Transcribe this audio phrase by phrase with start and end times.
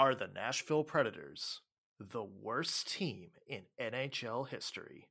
[0.00, 1.60] Are the Nashville Predators
[1.98, 5.10] the worst team in NHL history?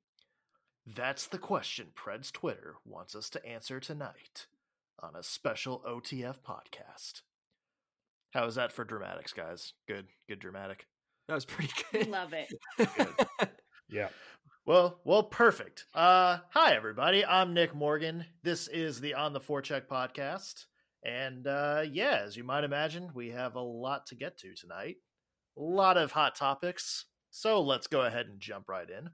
[0.83, 4.47] That's the question Preds Twitter wants us to answer tonight
[4.99, 7.21] on a special OTF podcast.
[8.33, 9.73] How is that for dramatics, guys?
[9.87, 10.87] Good, good dramatic.
[11.27, 12.07] That was pretty good.
[12.07, 12.51] Love it.
[13.91, 14.09] Yeah.
[14.65, 15.85] Well, well, perfect.
[15.93, 17.23] Uh, hi everybody.
[17.23, 18.25] I'm Nick Morgan.
[18.41, 20.65] This is the On the Forecheck podcast,
[21.03, 24.97] and uh, yeah, as you might imagine, we have a lot to get to tonight.
[25.57, 27.05] A lot of hot topics.
[27.29, 29.09] So let's go ahead and jump right in.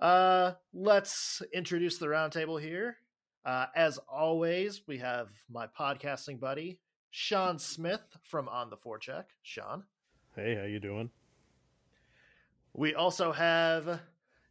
[0.00, 2.98] Uh, let's introduce the roundtable here.
[3.44, 6.78] Uh, as always, we have my podcasting buddy
[7.10, 9.24] Sean Smith from On the Forecheck.
[9.42, 9.84] Sean.
[10.36, 11.10] Hey, how you doing?
[12.74, 14.00] We also have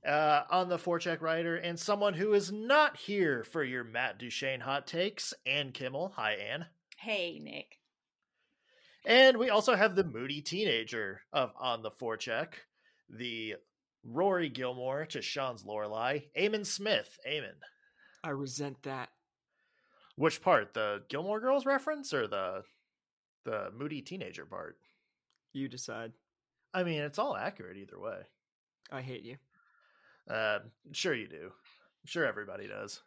[0.05, 4.61] uh, on the forecheck writer and someone who is not here for your Matt Duchene
[4.61, 6.13] hot takes, Ann Kimmel.
[6.15, 6.65] Hi, Ann.
[6.97, 7.79] Hey, Nick.
[9.05, 12.53] And we also have the moody teenager of On the Forecheck,
[13.09, 13.55] the
[14.03, 17.17] Rory Gilmore to Sean's Lorelai, Eamon Smith.
[17.27, 17.55] Eamon.
[18.23, 19.09] I resent that.
[20.15, 20.73] Which part?
[20.73, 22.63] The Gilmore Girls reference or the
[23.45, 24.77] the moody teenager part?
[25.53, 26.11] You decide.
[26.73, 28.19] I mean, it's all accurate either way.
[28.91, 29.37] I hate you.
[30.29, 30.59] Uh,
[30.91, 31.51] sure you do.
[32.05, 33.01] Sure everybody does.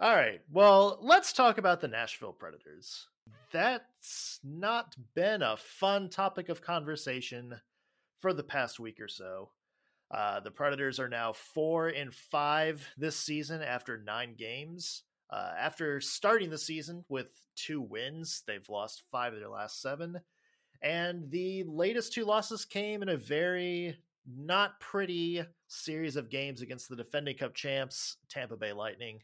[0.00, 0.40] All right.
[0.50, 3.08] Well, let's talk about the Nashville Predators.
[3.52, 7.54] That's not been a fun topic of conversation
[8.20, 9.50] for the past week or so.
[10.10, 15.02] Uh, the Predators are now four and five this season after nine games.
[15.30, 20.20] Uh, after starting the season with two wins, they've lost five of their last seven.
[20.80, 23.98] And the latest two losses came in a very
[24.36, 29.22] not pretty series of games against the defending cup champs, Tampa Bay Lightning.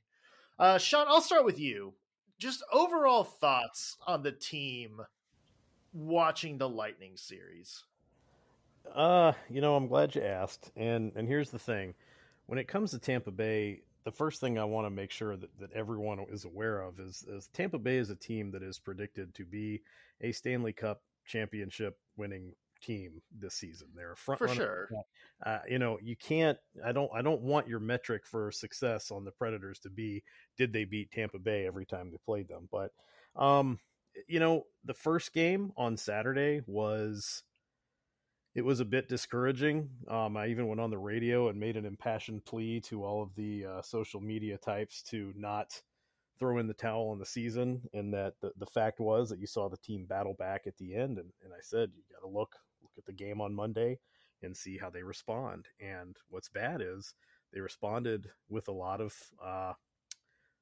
[0.59, 1.94] Uh, Sean, I'll start with you.
[2.38, 5.00] Just overall thoughts on the team
[5.92, 7.84] watching the Lightning series.
[8.94, 10.70] Uh, you know, I'm glad you asked.
[10.76, 11.94] And and here's the thing.
[12.47, 15.59] When it comes to Tampa Bay, the first thing I want to make sure that,
[15.60, 19.34] that everyone is aware of is, is Tampa Bay is a team that is predicted
[19.34, 19.81] to be
[20.21, 22.53] a Stanley Cup championship winning
[22.84, 23.89] team this season.
[23.95, 24.56] They're a front For runner.
[24.56, 24.89] sure.
[25.45, 26.59] Uh, you know, you can't.
[26.84, 27.11] I don't.
[27.15, 30.22] I don't want your metric for success on the Predators to be
[30.56, 32.69] did they beat Tampa Bay every time they played them.
[32.71, 32.91] But,
[33.37, 33.78] um,
[34.28, 37.43] you know, the first game on Saturday was
[38.55, 39.89] it was a bit discouraging.
[40.09, 43.34] Um, I even went on the radio and made an impassioned plea to all of
[43.34, 45.83] the uh, social media types to not
[46.39, 47.83] throw in the towel on the season.
[47.93, 50.95] And that the, the fact was that you saw the team battle back at the
[50.95, 51.19] end.
[51.19, 52.55] And, and I said, you got to look
[52.94, 53.99] look at the game on Monday
[54.43, 55.66] and see how they respond.
[55.81, 57.15] And what's bad is
[57.53, 59.72] they responded with a lot of uh,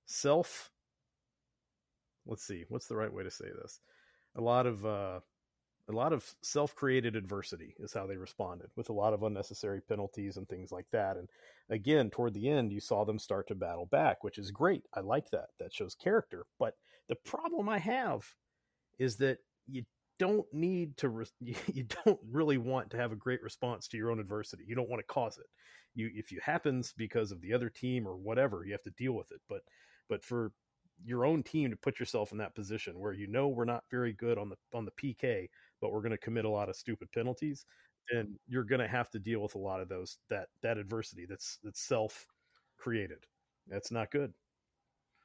[0.06, 0.71] self.
[2.26, 3.81] Let's see, what's the right way to say this?
[4.37, 5.21] A lot of uh,
[5.88, 10.37] a lot of self-created adversity is how they responded with a lot of unnecessary penalties
[10.37, 11.28] and things like that and
[11.71, 15.00] again toward the end you saw them start to battle back which is great i
[15.00, 16.76] like that that shows character but
[17.09, 18.25] the problem i have
[18.98, 19.82] is that you
[20.18, 24.10] don't need to re- you don't really want to have a great response to your
[24.10, 24.64] own adversity.
[24.66, 25.46] You don't want to cause it.
[25.94, 29.12] You if it happens because of the other team or whatever you have to deal
[29.12, 29.40] with it.
[29.48, 29.62] But
[30.08, 30.52] but for
[31.04, 34.12] your own team to put yourself in that position where you know we're not very
[34.12, 35.48] good on the on the PK
[35.80, 37.64] but we're going to commit a lot of stupid penalties
[38.12, 41.26] then you're going to have to deal with a lot of those that that adversity
[41.28, 42.24] that's that's self
[42.78, 43.26] created
[43.68, 44.32] that's not good.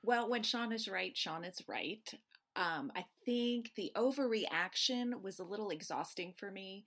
[0.03, 2.09] Well, when Sean is right, Sean is right.
[2.57, 6.85] Um, I think the overreaction was a little exhausting for me.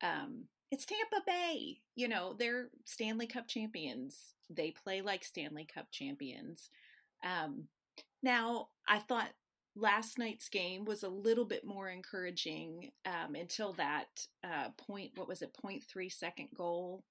[0.00, 1.78] Um, it's Tampa Bay.
[1.96, 4.34] You know, they're Stanley Cup champions.
[4.48, 6.70] They play like Stanley Cup champions.
[7.24, 7.64] Um,
[8.22, 9.30] now, I thought
[9.74, 14.06] last night's game was a little bit more encouraging um, until that
[14.44, 15.12] uh, point.
[15.16, 15.54] What was it?
[15.54, 17.02] Point three second goal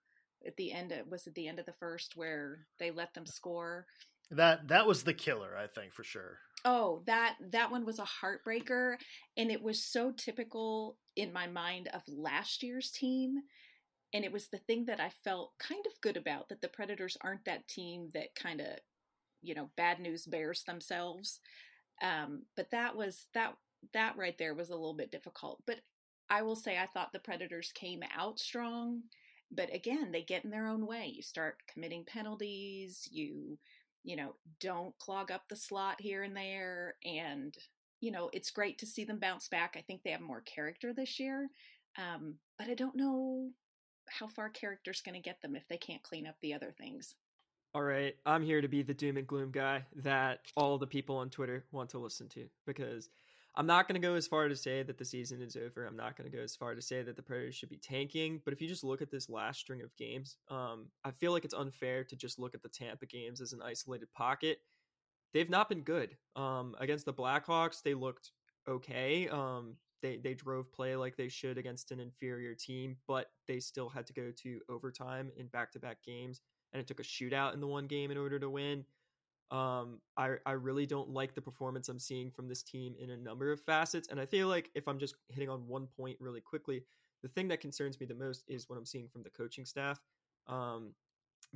[0.45, 0.93] at the end.
[0.93, 3.85] Of, was at the end of the first where they let them score.
[4.31, 6.39] That that was the killer, I think, for sure.
[6.65, 8.97] Oh, that that one was a heartbreaker,
[9.37, 13.37] and it was so typical in my mind of last year's team.
[14.13, 17.17] And it was the thing that I felt kind of good about that the Predators
[17.21, 18.67] aren't that team that kind of,
[19.41, 21.39] you know, bad news bears themselves.
[22.01, 23.55] Um, but that was that
[23.93, 25.61] that right there was a little bit difficult.
[25.67, 25.77] But
[26.29, 29.03] I will say I thought the Predators came out strong,
[29.51, 31.11] but again, they get in their own way.
[31.15, 33.57] You start committing penalties, you
[34.07, 37.53] you know, don't clog up the slot here and there and
[37.99, 39.75] you know, it's great to see them bounce back.
[39.75, 41.49] I think they have more character this year.
[41.97, 43.49] Um, but I don't know
[44.07, 47.15] how far character's going to get them if they can't clean up the other things.
[47.73, 51.17] All right, I'm here to be the doom and gloom guy that all the people
[51.17, 53.09] on Twitter want to listen to because
[53.57, 55.87] I'm not going to go as far to say that the season is over.
[55.87, 58.39] I'm not going to go as far to say that the Predators should be tanking.
[58.45, 61.43] But if you just look at this last string of games, um, I feel like
[61.43, 64.59] it's unfair to just look at the Tampa games as an isolated pocket.
[65.33, 66.15] They've not been good.
[66.35, 68.31] Um, against the Blackhawks, they looked
[68.69, 69.27] okay.
[69.27, 73.89] Um, they they drove play like they should against an inferior team, but they still
[73.89, 76.41] had to go to overtime in back to back games,
[76.73, 78.85] and it took a shootout in the one game in order to win.
[79.49, 83.17] Um, I I really don't like the performance I'm seeing from this team in a
[83.17, 86.41] number of facets, and I feel like if I'm just hitting on one point really
[86.41, 86.83] quickly,
[87.23, 89.99] the thing that concerns me the most is what I'm seeing from the coaching staff,
[90.47, 90.93] um,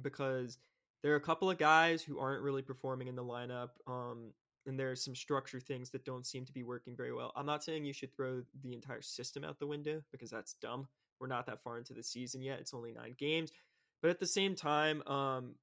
[0.01, 0.57] because
[1.03, 4.31] there are a couple of guys who aren't really performing in the lineup, um,
[4.65, 7.33] and there are some structure things that don't seem to be working very well.
[7.35, 10.87] I'm not saying you should throw the entire system out the window because that's dumb.
[11.19, 13.51] We're not that far into the season yet; it's only nine games.
[14.01, 15.55] But at the same time, um,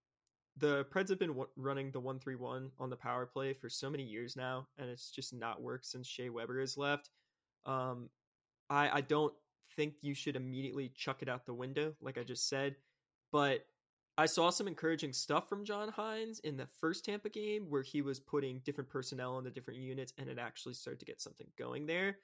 [0.58, 3.68] the Preds have been w- running the one three one on the power play for
[3.68, 7.10] so many years now, and it's just not worked since Shea Weber has left.
[7.66, 8.10] Um,
[8.70, 9.32] I I don't
[9.76, 12.76] think you should immediately chuck it out the window, like I just said,
[13.32, 13.64] but
[14.16, 18.02] I saw some encouraging stuff from John Hynes in the first Tampa game where he
[18.02, 21.46] was putting different personnel in the different units, and it actually started to get something
[21.56, 22.18] going there.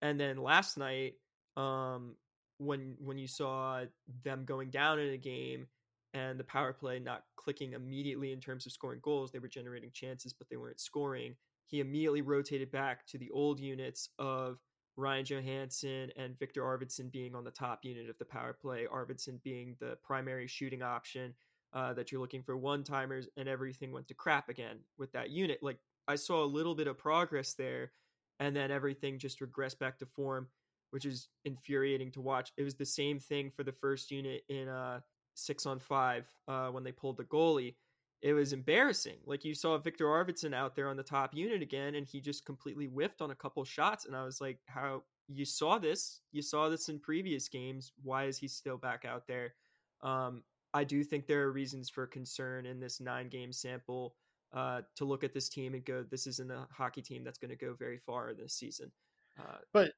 [0.00, 1.14] And then last night,
[1.56, 2.14] um,
[2.58, 3.84] when when you saw
[4.22, 5.66] them going down in a game
[6.14, 9.30] and the power play not clicking immediately in terms of scoring goals.
[9.30, 11.36] They were generating chances, but they weren't scoring.
[11.66, 14.58] He immediately rotated back to the old units of
[14.96, 19.42] Ryan Johansen and Viktor Arvidsson being on the top unit of the power play, Arvidsson
[19.42, 21.34] being the primary shooting option
[21.72, 25.30] uh, that you're looking for one timers, and everything went to crap again with that
[25.30, 25.60] unit.
[25.62, 25.78] Like
[26.08, 27.92] I saw a little bit of progress there,
[28.40, 30.48] and then everything just regressed back to form,
[30.90, 32.52] which is infuriating to watch.
[32.56, 35.00] It was the same thing for the first unit in uh,
[35.40, 37.74] six on five uh, when they pulled the goalie.
[38.22, 39.16] It was embarrassing.
[39.24, 42.44] Like you saw Viktor Arvidsson out there on the top unit again, and he just
[42.44, 44.04] completely whiffed on a couple shots.
[44.04, 46.20] And I was like, "How you saw this?
[46.32, 47.92] You saw this in previous games.
[48.02, 49.54] Why is he still back out there?"
[50.02, 50.42] Um,
[50.74, 54.14] I do think there are reasons for concern in this nine game sample
[54.52, 57.50] uh, to look at this team and go, "This isn't a hockey team that's going
[57.50, 58.92] to go very far this season."
[59.38, 59.92] Uh, but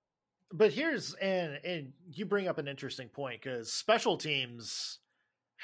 [0.52, 4.98] but here's and and you bring up an interesting point because special teams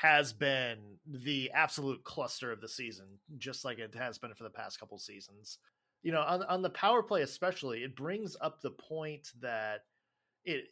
[0.00, 3.06] has been the absolute cluster of the season,
[3.36, 5.58] just like it has been for the past couple seasons.
[6.02, 9.80] You know, on on the power play especially, it brings up the point that
[10.44, 10.66] it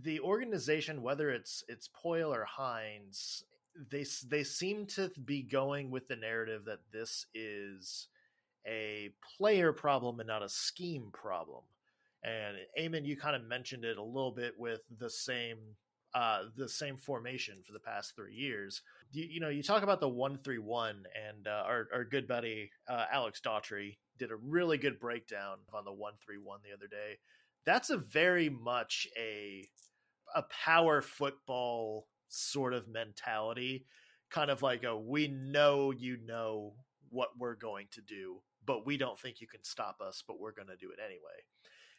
[0.00, 3.42] the organization, whether it's it's Poile or Hynes,
[3.90, 8.06] they they seem to be going with the narrative that this is
[8.68, 11.62] a player problem and not a scheme problem.
[12.22, 15.58] And Eamon, you kind of mentioned it a little bit with the same
[16.14, 18.82] uh, the same formation for the past three years.
[19.12, 22.26] You, you know, you talk about the one three one, and uh, our our good
[22.26, 26.74] buddy uh, Alex Daughtry did a really good breakdown on the one three one the
[26.74, 27.18] other day.
[27.64, 29.68] That's a very much a
[30.34, 33.86] a power football sort of mentality,
[34.30, 36.74] kind of like a we know you know
[37.10, 40.52] what we're going to do, but we don't think you can stop us, but we're
[40.52, 41.40] going to do it anyway.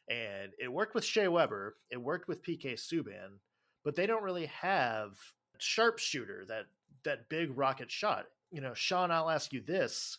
[0.09, 1.75] And it worked with Shea Weber.
[1.89, 3.39] It worked with PK Subban
[3.83, 5.17] but they don't really have
[5.57, 6.65] sharpshooter that
[7.03, 8.25] that big rocket shot.
[8.51, 10.17] You know, Sean, I'll ask you this: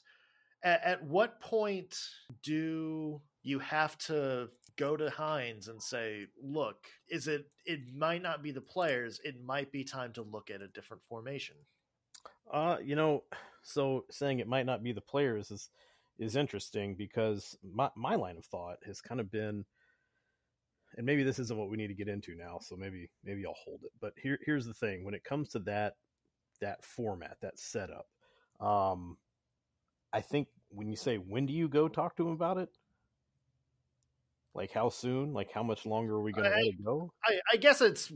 [0.63, 1.97] at, at what point
[2.43, 7.47] do you have to go to Hynes and say, "Look, is it?
[7.65, 9.21] It might not be the players.
[9.25, 11.57] It might be time to look at a different formation."
[12.51, 13.25] Uh, you know,
[13.63, 15.71] so saying it might not be the players is
[16.19, 19.65] is interesting because my my line of thought has kind of been
[20.97, 23.55] and maybe this isn't what we need to get into now, so maybe maybe I'll
[23.55, 23.93] hold it.
[24.01, 25.95] But here here's the thing: when it comes to that
[26.61, 28.07] that format, that setup,
[28.61, 29.17] um,
[30.13, 32.69] I think when you say when do you go talk to him about it,
[34.55, 37.13] like how soon, like how much longer are we going to let it go?
[37.25, 38.13] I, I guess it's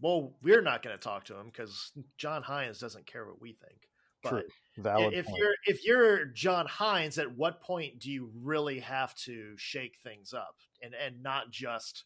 [0.00, 3.52] well, we're not going to talk to him because John Hynes doesn't care what we
[3.52, 3.88] think.
[4.30, 4.42] True.
[4.78, 5.38] Valid if point.
[5.38, 10.32] you're if you're John Hynes, at what point do you really have to shake things
[10.32, 12.04] up and and not just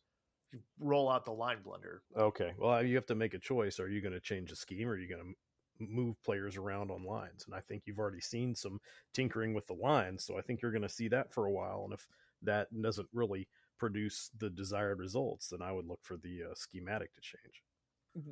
[0.78, 1.98] roll out the line blender?
[2.16, 2.52] Okay.
[2.58, 3.78] Well, you have to make a choice.
[3.78, 6.90] Are you going to change the scheme or are you going to move players around
[6.90, 7.44] on lines?
[7.46, 8.80] And I think you've already seen some
[9.12, 10.24] tinkering with the lines.
[10.24, 11.82] So I think you're going to see that for a while.
[11.84, 12.06] And if
[12.42, 17.14] that doesn't really produce the desired results, then I would look for the uh, schematic
[17.14, 17.62] to change.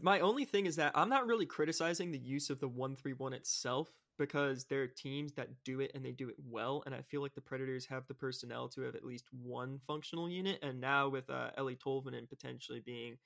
[0.03, 3.91] My only thing is that I'm not really criticizing the use of the 131 itself
[4.19, 6.83] because there are teams that do it and they do it well.
[6.87, 10.29] And I feel like the Predators have the personnel to have at least one functional
[10.29, 10.59] unit.
[10.63, 13.17] And now with uh, Eeli Tolvanen potentially being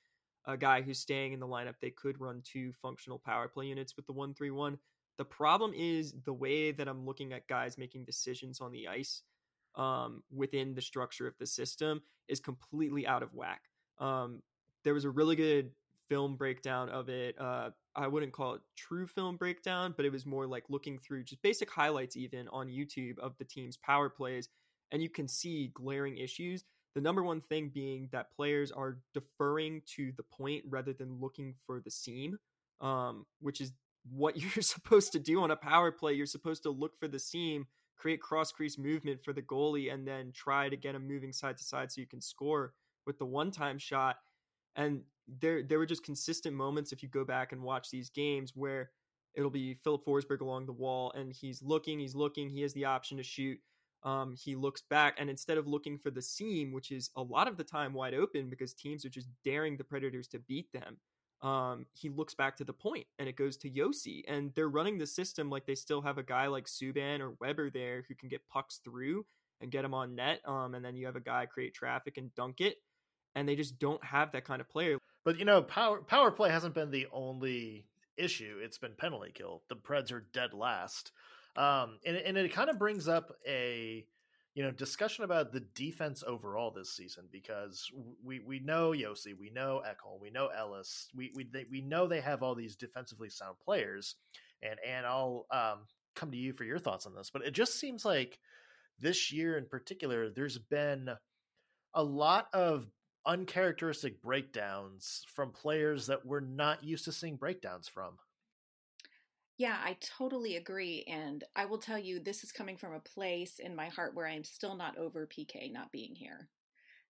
[0.47, 3.97] a guy who's staying in the lineup, they could run two functional power play units
[3.97, 4.79] with the 131.
[5.19, 9.23] The problem is the way that I'm looking at guys making decisions on the ice
[9.75, 13.63] um, within the structure of the system is completely out of whack.
[13.99, 14.43] Um,
[14.85, 15.71] there was a really good
[16.09, 17.39] film breakdown of it.
[17.41, 21.25] Uh, I wouldn't call it true film breakdown, but it was more like looking through
[21.25, 24.49] just basic highlights, even on YouTube, of the team's power plays.
[24.93, 26.65] And you can see glaring issues.
[26.95, 31.55] The number one thing being that players are deferring to the point rather than looking
[31.67, 32.39] for the seam,
[32.81, 33.73] um, which is
[34.11, 36.15] what you're supposed to do on a power play.
[36.15, 40.07] You're supposed to look for the seam, create cross crease movement for the goalie, and
[40.07, 42.73] then try to get him moving side to side so you can score
[43.07, 44.17] with the one time shot.
[44.77, 45.03] And
[45.41, 48.91] there there were just consistent moments if you go back and watch these games where
[49.35, 52.85] it'll be Filip Forsberg along the wall and he's looking, he's looking, he has the
[52.85, 53.59] option to shoot.
[54.03, 57.49] Um, he looks back and instead of looking for the seam, which is a lot
[57.49, 60.99] of the time wide open because teams are just daring the Predators to beat them,
[61.43, 64.23] um, he looks back to the point and it goes to Josi.
[64.29, 67.71] And they're running the system like they still have a guy like Subban or Weber
[67.71, 69.25] there who can get pucks through
[69.61, 70.41] and get them on net.
[70.47, 72.77] Um, and then you have a guy create traffic and dunk it.
[73.35, 74.99] And they just don't have that kind of player.
[75.29, 77.85] But you know, power power play hasn't been the only
[78.17, 78.57] issue.
[78.63, 79.63] It's been penalty kill.
[79.69, 81.13] The Preds are dead last,
[81.55, 84.07] um, and and it kind of brings up a
[84.55, 87.93] you know discussion about the defense overall this season because
[88.25, 92.07] we we know Josi, we know Ekholm, we know Ellis, we we they, we know
[92.07, 94.15] they have all these defensively sound players,
[94.63, 95.81] and and I'll um,
[96.15, 98.39] come to you for your thoughts on this, but it just seems like
[98.99, 101.11] this year in particular, there's been
[101.93, 102.87] a lot of
[103.29, 108.19] uncharacteristic breakdowns from players that we're not used to seeing breakdowns from.
[109.59, 111.05] Yeah, I totally agree.
[111.09, 114.27] And I will tell you, this is coming from a place in my heart where
[114.27, 116.49] I am still not over PK not being here.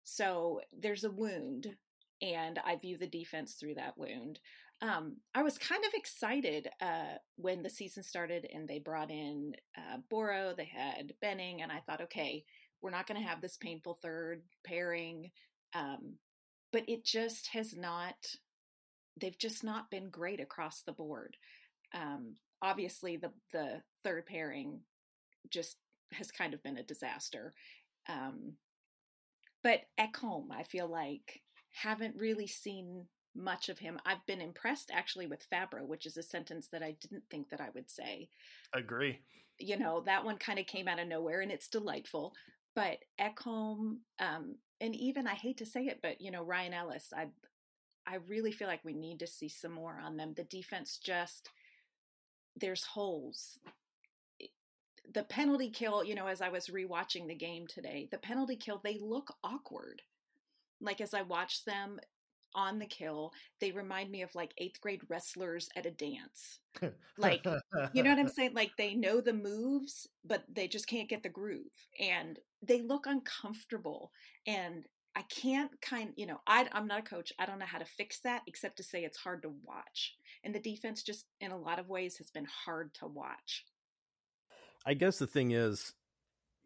[0.02, 1.76] So there's a wound,
[2.22, 4.40] and I view the defense through that wound.
[4.80, 9.54] Um, I was kind of excited uh, when the season started and they brought in
[9.76, 12.44] uh, Boro, they had Benning, and I thought, okay,
[12.80, 15.30] we're not going to have this painful third pairing.
[15.74, 16.14] Um,
[16.72, 18.16] but it just has not,
[19.20, 21.36] they've just not been great across the board.
[21.94, 24.80] Um, obviously, the, the third pairing
[25.50, 25.76] just
[26.12, 27.54] has kind of been a disaster.
[28.08, 28.54] Um,
[29.62, 33.98] but Ekholm, I feel like, haven't really seen much of him.
[34.04, 37.60] I've been impressed actually with Fabbro, which is a sentence that I didn't think that
[37.60, 38.28] I would say.
[38.74, 39.20] Agree.
[39.58, 42.32] You know, that one kind of came out of nowhere and it's delightful.
[42.74, 47.12] But Ekholm, um, and even I hate to say it, but you know Ryan Ellis,
[47.16, 47.26] I
[48.06, 50.34] I really feel like we need to see some more on them.
[50.36, 51.50] The defense just
[52.56, 53.58] there's holes.
[55.12, 58.80] The penalty kill, you know, as I was rewatching the game today, the penalty kill,
[58.82, 60.02] they look awkward.
[60.80, 61.98] Like as I watch them
[62.54, 66.60] on the kill, they remind me of like eighth grade wrestlers at a dance.
[67.16, 67.44] like,
[67.92, 68.54] you know what I'm saying?
[68.54, 71.66] Like they know the moves, but they just can't get the groove.
[72.00, 74.12] And they look uncomfortable.
[74.46, 74.84] And
[75.16, 77.32] I can't kind, you know, I, I'm not a coach.
[77.38, 80.14] I don't know how to fix that except to say it's hard to watch.
[80.44, 83.64] And the defense just, in a lot of ways, has been hard to watch.
[84.86, 85.92] I guess the thing is,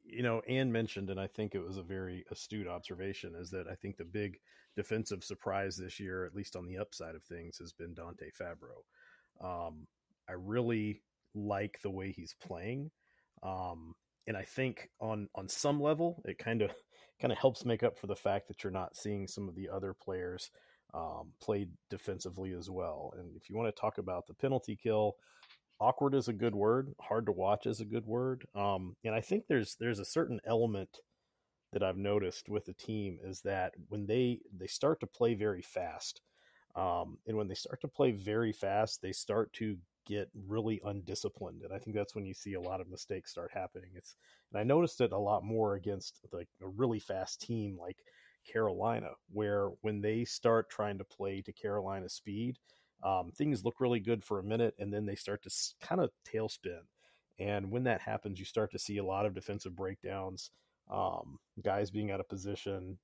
[0.04, 3.68] you know, Ann mentioned, and I think it was a very astute observation, is that
[3.68, 4.38] I think the big
[4.76, 8.82] defensive surprise this year, at least on the upside of things, has been Dante Fabbro.
[9.40, 9.86] Um,
[10.28, 11.02] I really
[11.34, 12.90] like the way he's playing.
[13.42, 13.94] Um,
[14.26, 16.70] and I think on on some level, it kind of
[17.20, 19.68] kind of helps make up for the fact that you're not seeing some of the
[19.68, 20.50] other players
[20.92, 23.14] um, play defensively as well.
[23.16, 25.16] And if you want to talk about the penalty kill,
[25.80, 26.94] awkward is a good word.
[27.00, 28.44] Hard to watch is a good word.
[28.54, 30.98] Um, and I think there's there's a certain element
[31.72, 35.62] that I've noticed with the team is that when they they start to play very
[35.62, 36.20] fast,
[36.74, 41.62] um, and when they start to play very fast, they start to get really undisciplined,
[41.62, 43.90] and I think that's when you see a lot of mistakes start happening.
[43.94, 44.16] It's
[44.52, 47.98] and I noticed it a lot more against like a really fast team like
[48.50, 52.58] Carolina, where when they start trying to play to Carolina speed,
[53.02, 56.10] um, things look really good for a minute, and then they start to kind of
[56.24, 56.80] tailspin.
[57.38, 60.50] And when that happens, you start to see a lot of defensive breakdowns,
[60.90, 62.98] um, guys being out of position,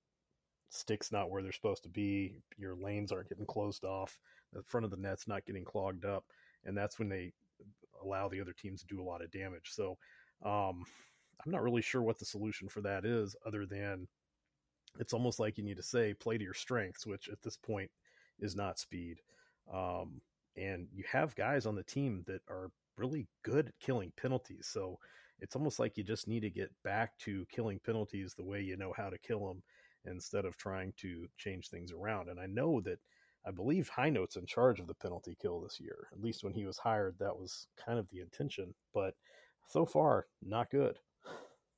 [0.71, 4.21] sticks not where they're supposed to be, your lanes aren't getting closed off,
[4.52, 6.25] the front of the net's not getting clogged up
[6.65, 7.33] and that's when they
[8.03, 9.71] allow the other teams to do a lot of damage.
[9.71, 9.97] So
[10.45, 10.85] um,
[11.45, 14.07] I'm not really sure what the solution for that is, other than
[14.99, 17.91] it's almost like you need to say play to your strengths, which at this point
[18.41, 19.19] is not speed.
[19.73, 20.21] Um,
[20.57, 24.69] and you have guys on the team that are really good at killing penalties.
[24.73, 24.99] So
[25.41, 28.77] it's almost like you just need to get back to killing penalties the way you
[28.77, 29.62] know how to kill them
[30.05, 32.29] instead of trying to change things around.
[32.29, 32.99] And I know that
[33.49, 36.09] I believe Hinote's in charge of the penalty kill this year.
[36.12, 38.75] At least when he was hired, that was kind of the intention.
[38.93, 39.14] But
[39.67, 40.99] so far, not good.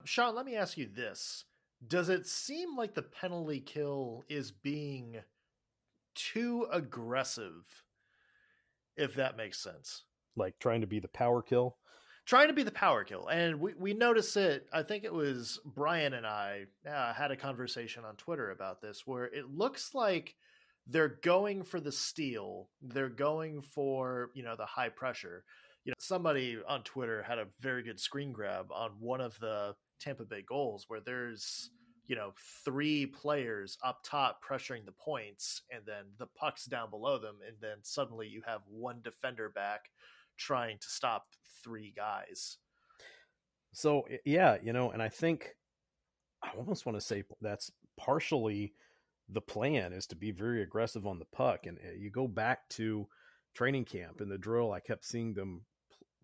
[0.04, 1.44] Sean, let me ask you this.
[1.86, 5.18] Does it seem like the penalty kill is being
[6.16, 7.84] too aggressive,
[8.96, 10.02] if that makes sense?
[10.36, 11.76] Like trying to be the power kill?
[12.26, 13.28] Trying to be the power kill.
[13.28, 14.66] And we, we noticed it.
[14.72, 19.06] I think it was Brian and I uh, had a conversation on Twitter about this
[19.06, 20.34] where it looks like
[20.86, 22.68] they're going for the steal.
[22.82, 25.44] They're going for, you know, the high pressure.
[25.84, 29.74] You know, somebody on Twitter had a very good screen grab on one of the
[30.00, 31.70] Tampa Bay goals where there's
[32.10, 32.32] you know
[32.64, 37.56] three players up top pressuring the points and then the pucks down below them and
[37.60, 39.82] then suddenly you have one defender back
[40.36, 41.26] trying to stop
[41.62, 42.56] three guys
[43.72, 45.54] so yeah you know and i think
[46.42, 48.72] i almost want to say that's partially
[49.32, 52.68] the plan is to be very aggressive on the puck and uh, you go back
[52.68, 53.06] to
[53.54, 55.62] training camp and the drill i kept seeing them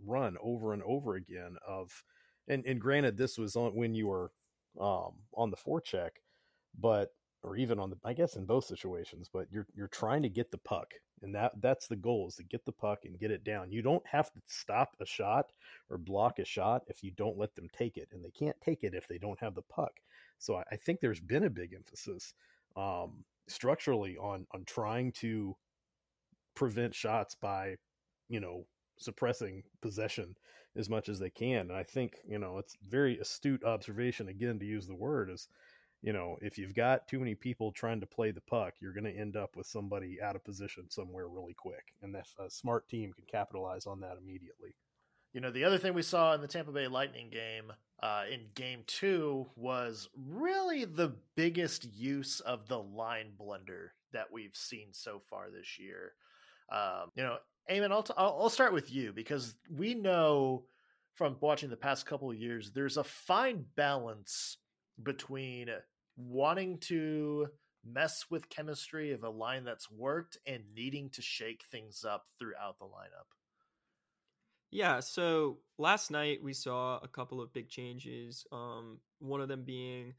[0.05, 2.05] run over and over again of
[2.49, 4.31] and and granted this was on when you were
[4.81, 6.11] um, on the forecheck,
[6.79, 7.11] but
[7.43, 10.51] or even on the I guess in both situations, but you're you're trying to get
[10.51, 13.45] the puck, and that that's the goal is to get the puck and get it
[13.45, 13.73] down.
[13.73, 15.47] You don't have to stop a shot
[15.91, 18.85] or block a shot if you don't let them take it, and they can't take
[18.85, 19.93] it if they don't have the puck.
[20.39, 22.35] So I, I think there's been a big emphasis
[22.77, 25.57] um, structurally on on trying to
[26.55, 27.77] prevent shots by
[28.29, 28.67] you know
[28.99, 30.35] suppressing possession
[30.77, 31.71] as much as they can.
[31.71, 35.49] And I think, you know, it's very astute observation again to use the word is,
[36.03, 39.05] you know, if you've got too many people trying to play the puck, you're going
[39.05, 41.95] to end up with somebody out of position somewhere really quick.
[42.03, 44.77] And that a smart team can capitalize on that immediately.
[45.33, 48.47] You know, the other thing we saw in the Tampa Bay Lightning game uh, in
[48.55, 55.21] game two was really the biggest use of the line blender that we've seen so
[55.29, 56.13] far this year.
[56.71, 57.37] Um, you know,
[57.71, 60.65] Eamon, I'll, t- I'll, I'll start with you because we know
[61.15, 64.59] from watching the past couple of years there's a fine balance
[65.03, 65.69] between
[66.17, 67.49] wanting to
[67.85, 72.79] mess with chemistry of a line that's worked and needing to shake things up throughout
[72.79, 73.27] the lineup.
[74.77, 78.47] Yeah, so last night we saw a couple of big changes.
[78.53, 80.13] Um, one of them being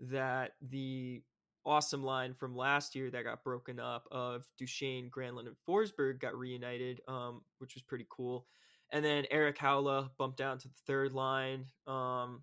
[0.00, 1.22] that the
[1.64, 6.36] awesome line from last year that got broken up of Duchene, Granlund, and Forsberg got
[6.36, 8.48] reunited, um, which was pretty cool.
[8.90, 11.66] And then Erik Haula bumped down to the third line.
[11.86, 12.42] Um,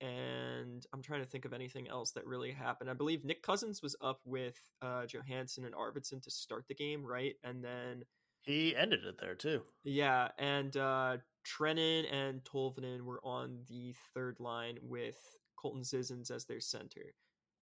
[0.00, 2.90] and I'm trying to think of anything else that really happened.
[2.90, 7.06] I believe Nick Cousins was up with uh, Johansen and Arvidsson to start the game,
[7.06, 7.36] right?
[7.44, 8.02] And then
[8.46, 9.62] he ended it there too.
[9.84, 15.16] Yeah, and uh, Trenin and Tolvanen were on the third line with
[15.56, 17.14] Colton Sissons as their center.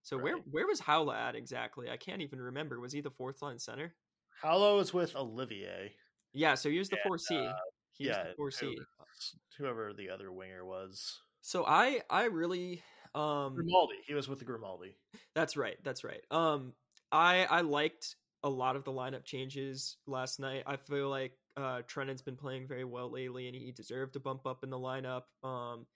[0.03, 0.25] So right.
[0.25, 1.91] where where was Haula at exactly?
[1.91, 2.79] I can't even remember.
[2.79, 3.95] Was he the fourth line center?
[4.45, 5.93] Haula was with Olivier.
[6.35, 7.37] Yeah, so he was the four C.
[7.37, 7.53] Uh,
[7.93, 8.79] he yeah, was the four C.
[9.57, 11.21] Whoever the other winger was.
[11.41, 12.83] So I I really
[13.15, 13.97] um Grimaldi.
[14.07, 14.97] He was with the Grimaldi.
[15.35, 15.79] That's right.
[15.83, 16.23] That's right.
[16.31, 16.75] Um
[17.11, 20.63] I I liked a lot of the lineup changes last night.
[20.67, 24.47] I feel like uh Trenin's been playing very well lately and he deserved to bump
[24.47, 25.23] up in the lineup.
[25.43, 25.87] Um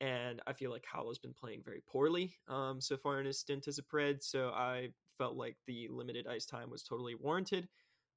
[0.00, 3.68] and I feel like Haula's been playing very poorly um, so far in his stint
[3.68, 4.22] as a Pred.
[4.22, 7.68] So I felt like the limited ice time was totally warranted.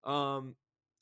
[0.05, 0.55] Um,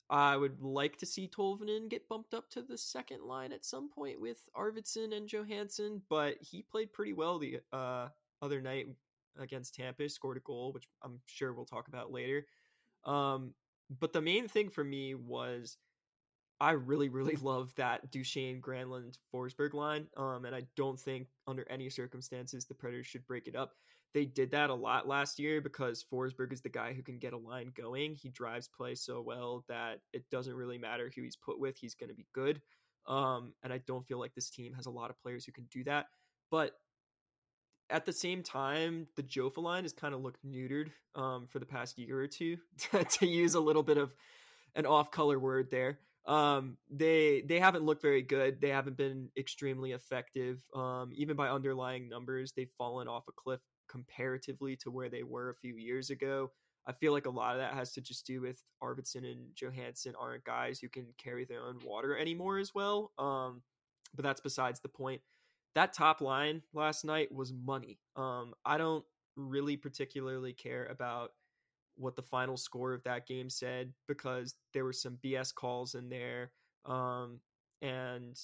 [0.10, 3.89] I would like to see Tolvanen get bumped up to the second line at some
[3.89, 8.08] point with Arvidsson and Johansen, but he played pretty well the uh,
[8.41, 8.88] other night
[9.39, 12.46] against Tampa, scored a goal, which I'm sure we'll talk about later.
[13.06, 13.54] Um,
[14.00, 15.78] but the main thing for me was
[16.60, 20.08] I really, really love that Duchene Granlund Forsberg line.
[20.16, 23.74] Um, and I don't think under any circumstances the Predators should break it up.
[24.14, 27.34] They did that a lot last year because Forsberg is the guy who can get
[27.34, 28.14] a line going.
[28.14, 31.96] He drives play so well that it doesn't really matter who he's put with, he's
[31.96, 32.62] going to be good.
[33.08, 35.66] Um, and I don't feel like this team has a lot of players who can
[35.72, 36.08] do that.
[36.52, 36.74] But
[37.91, 41.65] at the same time, the Jofa line has kind of looked neutered um, for the
[41.65, 42.58] past year or two,
[43.19, 44.13] to use a little bit of
[44.75, 45.99] an off color word there.
[46.25, 48.62] Um they they haven't looked very good.
[48.62, 50.60] They haven't been extremely effective.
[50.75, 55.49] Um even by underlying numbers they've fallen off a cliff comparatively to where they were
[55.49, 56.51] a few years ago.
[56.86, 60.13] I feel like a lot of that has to just do with arvidsson and johansen
[60.19, 63.12] aren't guys who can carry their own water anymore as well.
[63.17, 63.63] Um
[64.13, 65.21] but that's besides the point
[65.75, 69.05] that top line last night was money um i don't
[69.36, 71.31] really particularly care about
[71.95, 76.10] what the final score of that game said because there were some BS calls in
[76.10, 76.51] there.
[76.86, 77.39] Um,
[77.81, 78.39] and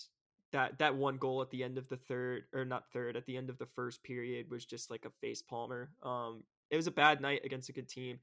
[0.54, 3.36] that that one goal at the end of the third or not third at the
[3.36, 5.90] end of the first period was just like a face palmer.
[6.04, 8.20] Um, it was a bad night against a good team.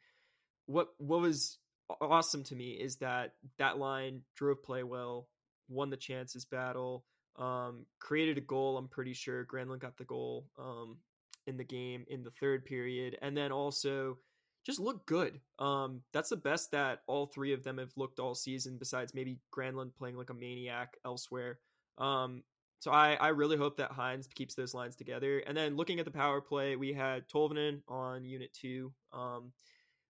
[0.66, 1.58] What what was
[2.00, 5.28] awesome to me is that that line drove play well,
[5.68, 7.04] won the chances battle,
[7.36, 8.76] um, created a goal.
[8.76, 10.98] I'm pretty sure Granlund got the goal um,
[11.46, 14.18] in the game in the third period, and then also
[14.64, 15.40] just look good.
[15.58, 19.38] Um, that's the best that all three of them have looked all season, besides maybe
[19.54, 21.58] Granlund playing like a maniac elsewhere.
[21.98, 22.42] Um,
[22.78, 25.40] so I, I really hope that Hynes keeps those lines together.
[25.46, 29.52] And then looking at the power play, we had Tolvanen on unit two, um,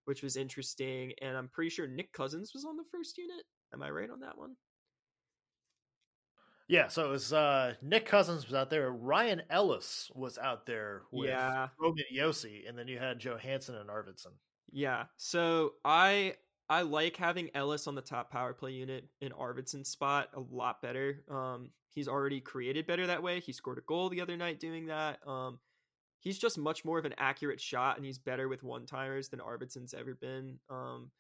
[0.05, 1.13] which was interesting.
[1.21, 3.45] And I'm pretty sure Nick Cousins was on the first unit.
[3.73, 4.57] Am I right on that one?
[6.67, 8.91] Yeah, so it was uh, Nick Cousins was out there.
[8.91, 11.69] Ryan Ellis was out there with yeah.
[11.79, 14.33] Roman Josi, and then you had Johansen and Arvidsson.
[14.73, 15.05] Yeah.
[15.17, 16.37] So I
[16.71, 20.81] I like having Ellis on the top power play unit in Arvidsson's spot a lot
[20.81, 21.23] better.
[21.31, 23.41] Um, he's already created better that way.
[23.41, 25.19] He scored a goal the other night doing that.
[25.27, 25.59] Um,
[26.21, 29.41] he's just much more of an accurate shot, and he's better with one timers than
[29.41, 30.59] Arvidsson's ever been.
[30.71, 31.11] Um,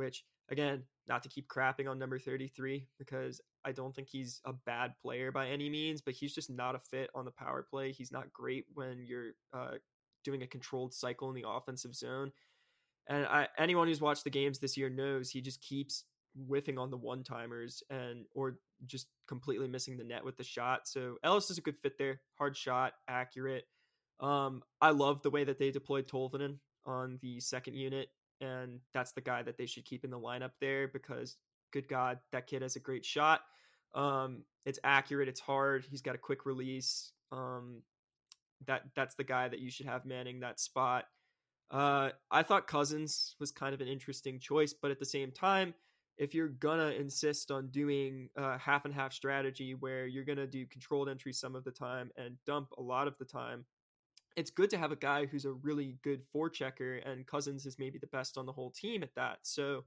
[0.00, 4.52] which again, not to keep crapping on number 33 because I don't think he's a
[4.52, 7.92] bad player by any means, but he's just not a fit on the power play.
[7.92, 9.74] He's not great when you're uh,
[10.24, 12.32] doing a controlled cycle in the offensive zone.
[13.08, 16.04] And I, anyone who's watched the games this year knows he just keeps
[16.46, 20.86] whiffing on the one timers and or just completely missing the net with the shot.
[20.86, 22.20] So Ellis is a good fit there.
[22.38, 23.64] Hard shot, accurate.
[24.20, 28.08] Um, I love the way that they deployed Tolvanen on the second unit,
[28.40, 31.36] and that's the guy that they should keep in the lineup there because
[31.72, 33.40] good God, that kid has a great shot.
[33.94, 37.12] Um, it's accurate, it's hard, he's got a quick release.
[37.32, 37.82] Um,
[38.66, 41.04] that that's the guy that you should have manning that spot.
[41.70, 45.72] Uh, I thought Cousins was kind of an interesting choice, but at the same time,
[46.18, 50.66] if you're gonna insist on doing a half and half strategy where you're gonna do
[50.66, 53.64] controlled entry some of the time and dump a lot of the time,
[54.36, 57.98] it's good to have a guy who's a really good forechecker, and Cousins is maybe
[57.98, 59.38] the best on the whole team at that.
[59.42, 59.84] So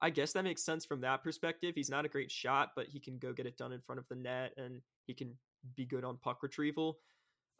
[0.00, 1.74] I guess that makes sense from that perspective.
[1.74, 4.08] He's not a great shot, but he can go get it done in front of
[4.08, 5.34] the net and he can
[5.74, 6.98] be good on puck retrieval.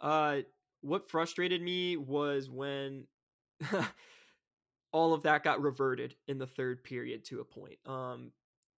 [0.00, 0.38] Uh,
[0.82, 3.06] what frustrated me was when
[4.92, 7.78] all of that got reverted in the third period to a point.
[7.86, 8.32] Um,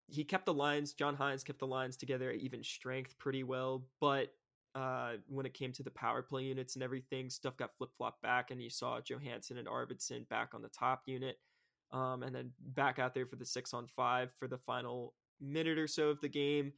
[0.06, 0.94] he kept the lines.
[0.94, 4.32] John Hynes kept the lines together at even strength pretty well, but
[4.74, 8.22] uh, when it came to the power play units and everything, stuff got flip flopped
[8.22, 11.36] back, and you saw Johansen and Arvidsson back on the top unit,
[11.92, 15.78] um, and then back out there for the six on five for the final minute
[15.78, 16.72] or so of the game.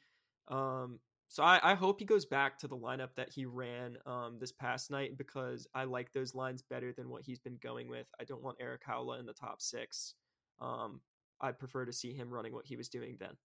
[0.49, 4.39] Um, so I, I, hope he goes back to the lineup that he ran um,
[4.41, 8.09] this past night because I like those lines better than what he's been going with.
[8.21, 10.15] I don't want Erik Haula in the top six.
[10.61, 11.01] Um,
[11.41, 13.37] I prefer to see him running what he was doing then.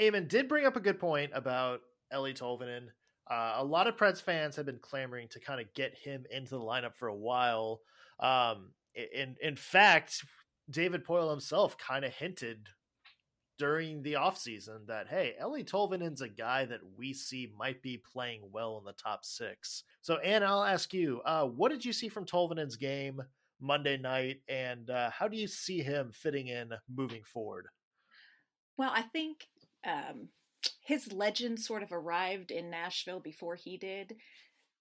[0.00, 1.80] Eamon did bring up a good point about
[2.12, 2.86] Eeli Tolvanen.
[3.30, 6.50] Uh, a lot of Preds fans have been clamoring to kind of get him into
[6.50, 7.80] the lineup for a while.
[8.20, 10.24] Um, in in fact,
[10.70, 12.68] David Poile himself kind of hinted
[13.58, 18.42] during the offseason that hey, Eeli Tolvanen's a guy that we see might be playing
[18.52, 19.84] well in the top six.
[20.00, 23.22] So, Ann, I'll ask you, uh, what did you see from Tolvanen's game
[23.60, 27.68] Monday night, and uh, how do you see him fitting in moving forward?
[28.76, 29.46] Well, I think
[29.86, 30.28] um,
[30.84, 34.16] his legend sort of arrived in Nashville before he did.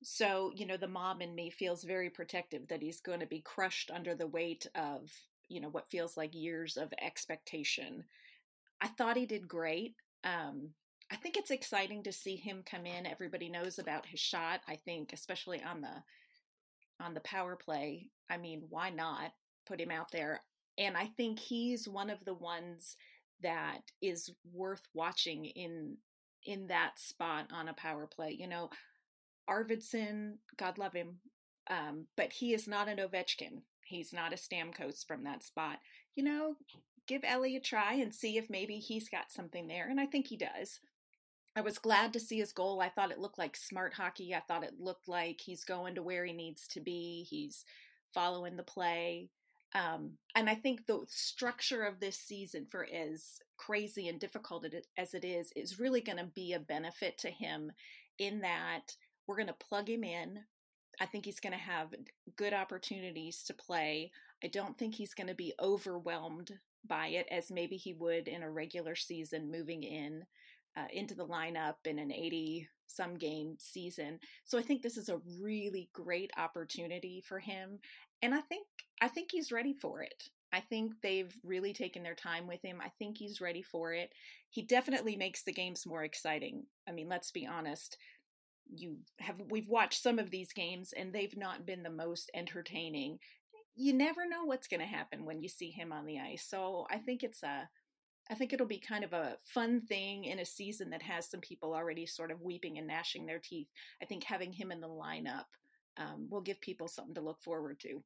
[0.03, 3.41] So, you know, the mom in me feels very protective that he's going to be
[3.41, 5.11] crushed under the weight of,
[5.49, 8.05] you know, what feels like years of expectation
[8.81, 9.95] I thought he did great.
[10.25, 10.69] Um,
[11.11, 13.05] I think it's exciting to see him come in.
[13.05, 14.61] Everybody knows about his shot.
[14.67, 16.03] I think, especially on the
[17.03, 18.09] on the power play.
[18.29, 19.31] I mean, why not
[19.65, 20.41] put him out there?
[20.77, 22.97] And I think he's one of the ones
[23.43, 25.97] that is worth watching in
[26.45, 28.35] in that spot on a power play.
[28.37, 28.69] You know,
[29.49, 31.19] Arvidsson, God love him,
[31.69, 33.61] um, but he is not an Ovechkin.
[33.85, 35.79] He's not a Stamkos from that spot.
[36.15, 36.55] You know,
[37.07, 39.87] give Eeli a try and see if maybe he's got something there.
[39.89, 40.79] And I think he does.
[41.55, 42.81] I was glad to see his goal.
[42.81, 44.33] I thought it looked like smart hockey.
[44.33, 47.27] I thought it looked like he's going to where he needs to be.
[47.29, 47.63] He's
[48.13, 49.29] following the play.
[49.75, 54.65] Um, and I think the structure of this season, for as crazy and difficult
[54.97, 57.71] as it is, is really going to be a benefit to him
[58.19, 58.95] in that
[59.27, 60.39] we're going to plug him in.
[61.01, 61.93] I think he's going to have
[62.35, 64.11] good opportunities to play.
[64.43, 66.51] I don't think he's going to be overwhelmed
[66.87, 70.25] by it as maybe he would in a regular season moving in.
[70.75, 74.19] uh, into the lineup in an 80 some game season.
[74.43, 77.79] So I think this is a really great opportunity for him
[78.23, 78.65] and I think
[79.01, 80.29] I think he's ready for it.
[80.53, 82.79] I think they've really taken their time with him.
[82.81, 84.13] I think he's ready for it.
[84.49, 86.63] He definitely makes the games more exciting.
[86.87, 87.97] I mean, let's be honest.
[88.73, 93.19] You have we've watched some of these games and they've not been the most entertaining.
[93.75, 96.45] You never know what's going to happen when you see him on the ice.
[96.47, 97.67] So, I think it's a
[98.31, 101.41] I think it'll be kind of a fun thing in a season that has some
[101.41, 103.67] people already sort of weeping and gnashing their teeth.
[104.01, 105.45] I think having him in the lineup
[105.97, 108.01] um, will give people something to look forward to.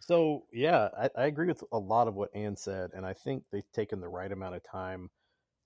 [0.00, 3.44] So yeah, I, I, agree with a lot of what Ann said, and I think
[3.50, 5.10] they've taken the right amount of time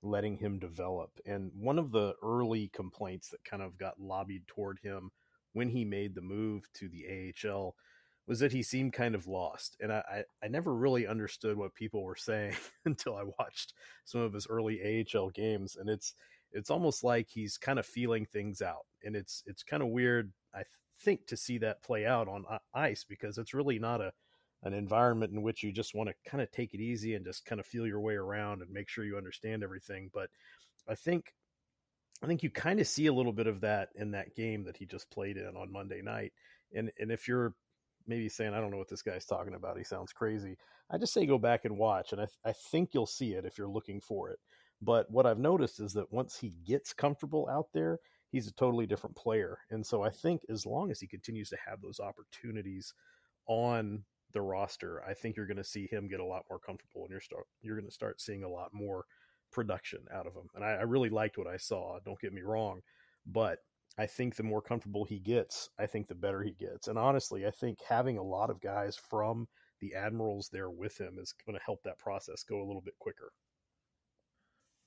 [0.03, 1.11] letting him develop.
[1.27, 5.11] And one of the early complaints that kind of got lobbied toward him
[5.53, 7.75] when he made the move to the AHL
[8.27, 9.77] was that he seemed kind of lost.
[9.81, 14.21] And I, I, I never really understood what people were saying until I watched some
[14.21, 15.77] of his early AHL games.
[15.77, 16.15] And it's
[16.53, 18.87] it's almost like he's kind of feeling things out.
[19.05, 20.63] And it's it's kind of weird, I
[21.03, 24.13] think, to see that play out on uh, ice because it's really not a
[24.63, 27.47] an environment in which you just want to kind of take it easy and just
[27.47, 30.11] kind of feel your way around and make sure you understand everything.
[30.13, 30.29] But
[30.87, 31.33] I think
[32.23, 34.77] I think you kind of see a little bit of that in that game that
[34.77, 36.33] he just played in on Monday night.
[36.75, 37.55] And and if you're
[38.07, 40.57] maybe saying I don't know what this guy's talking about, he sounds crazy.
[40.91, 43.57] I just say go back and watch, and I I think you'll see it if
[43.57, 44.39] you're looking for it.
[44.83, 47.99] But what I've noticed is that once he gets comfortable out there,
[48.31, 49.59] he's a totally different player.
[49.71, 52.95] And so I think as long as he continues to have those opportunities
[53.47, 57.03] on the roster, I think you're going to see him get a lot more comfortable,
[57.03, 59.05] and you're start you're going to start seeing a lot more
[59.53, 60.49] production out of him.
[60.55, 61.99] And I, I really liked what I saw.
[62.05, 62.81] Don't get me wrong,
[63.27, 63.59] but
[63.99, 66.87] I think the more comfortable he gets, I think the better he gets.
[66.87, 69.49] And honestly, I think having a lot of guys from
[69.81, 72.95] the Admirals there with him is going to help that process go a little bit
[73.01, 73.33] quicker.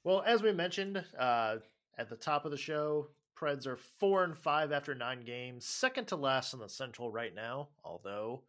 [0.06, 1.58] Well, as we mentioned uh,
[1.98, 6.08] at the top of the show, Preds are four and five after nine games, second
[6.08, 7.70] to last in the Central right now.
[7.84, 8.44] Although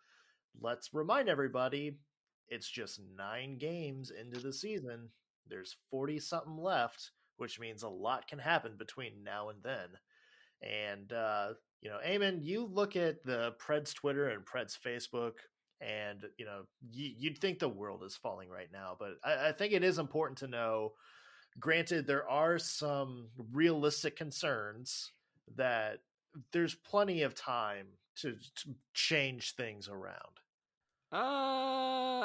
[0.60, 1.98] let's remind everybody
[2.48, 5.08] it's just nine games into the season.
[5.48, 9.88] There's 40 something left, which means a lot can happen between now and then.
[10.62, 11.48] And, uh,
[11.82, 15.32] you know, Eamon, you look at the Preds Twitter and Preds Facebook,
[15.80, 18.96] and, you know, you'd think the world is falling right now.
[18.98, 20.92] But I, I think it is important to know
[21.58, 25.12] granted, there are some realistic concerns
[25.56, 26.00] that
[26.52, 27.86] there's plenty of time
[28.16, 30.40] to, to change things around.
[31.12, 31.16] Uh,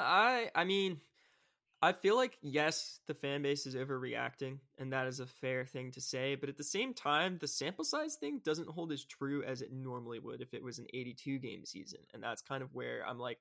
[0.02, 1.00] I I mean,
[1.82, 5.92] I feel like yes, the fan base is overreacting, and that is a fair thing
[5.92, 6.36] to say.
[6.36, 9.72] But at the same time, the sample size thing doesn't hold as true as it
[9.72, 13.20] normally would if it was an 82 game season, and that's kind of where I'm
[13.20, 13.40] like,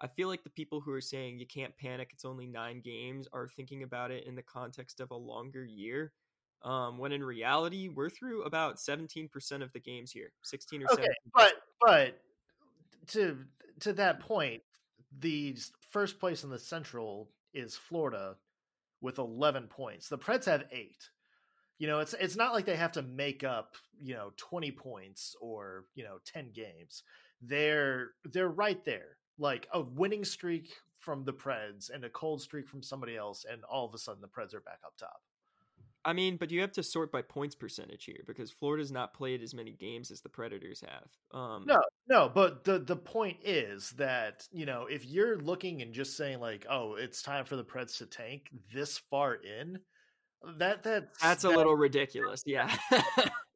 [0.00, 3.26] I feel like the people who are saying you can't panic, it's only nine games,
[3.32, 6.12] are thinking about it in the context of a longer year.
[6.62, 11.02] Um, when in reality, we're through about 17% of the games here, 16 or okay,
[11.02, 12.20] 17 but but
[13.08, 13.38] to
[13.80, 14.62] to that point,
[15.20, 15.56] the
[15.90, 18.36] first place in the Central is Florida
[19.00, 20.08] with 11 points.
[20.08, 20.96] The Preds have 8.
[21.78, 25.36] You know, it's it's not like they have to make up, you know, 20 points
[25.40, 27.04] or, you know, 10 games.
[27.40, 29.17] They're they're right there.
[29.38, 33.62] Like a winning streak from the Preds and a cold streak from somebody else and
[33.64, 35.22] all of a sudden the Preds are back up top.
[36.04, 39.42] I mean, but you have to sort by points percentage here because Florida's not played
[39.42, 41.38] as many games as the Predators have.
[41.38, 45.92] Um, no, no, but the the point is that you know if you're looking and
[45.92, 49.80] just saying like, oh, it's time for the Preds to tank this far in,
[50.56, 52.42] that that's that's a that, little ridiculous.
[52.46, 52.74] Yeah.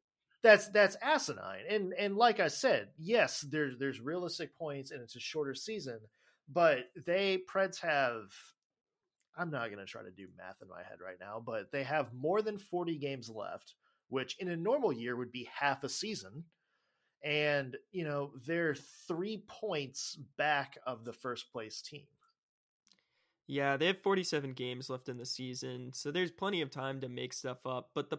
[0.42, 1.64] that's that's asinine.
[1.68, 6.00] And and like I said, yes, there's there's realistic points and it's a shorter season,
[6.48, 8.32] but they Preds have
[9.36, 11.84] I'm not going to try to do math in my head right now, but they
[11.84, 13.74] have more than 40 games left,
[14.08, 16.44] which in a normal year would be half a season.
[17.24, 22.06] And, you know, they're three points back of the first place team.
[23.46, 27.08] Yeah, they have 47 games left in the season, so there's plenty of time to
[27.08, 27.90] make stuff up.
[27.94, 28.18] But the,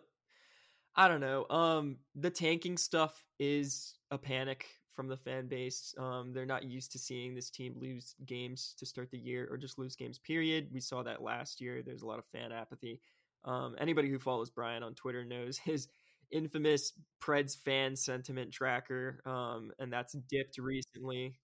[0.95, 5.95] I don't know, um, the tanking stuff is a panic from the fan base.
[5.97, 9.57] Um, they're not used to seeing this team lose games to start the year or
[9.57, 10.67] just lose games, period.
[10.71, 11.81] We saw that last year.
[11.81, 13.01] There's a lot of fan apathy.
[13.43, 15.87] Um, anybody who follows Brian on Twitter knows his
[16.31, 21.35] infamous Preds fan sentiment tracker, um, and that's dipped recently.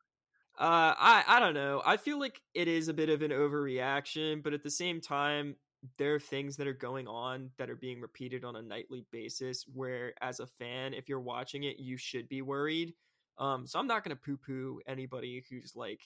[0.60, 1.82] Uh, I I don't know.
[1.86, 5.56] I feel like it is a bit of an overreaction, but at the same time,
[5.98, 9.66] there are things that are going on that are being repeated on a nightly basis.
[9.74, 12.94] Where, as a fan, if you're watching it, you should be worried.
[13.38, 16.02] Um, so I'm not going to poo poo anybody who's like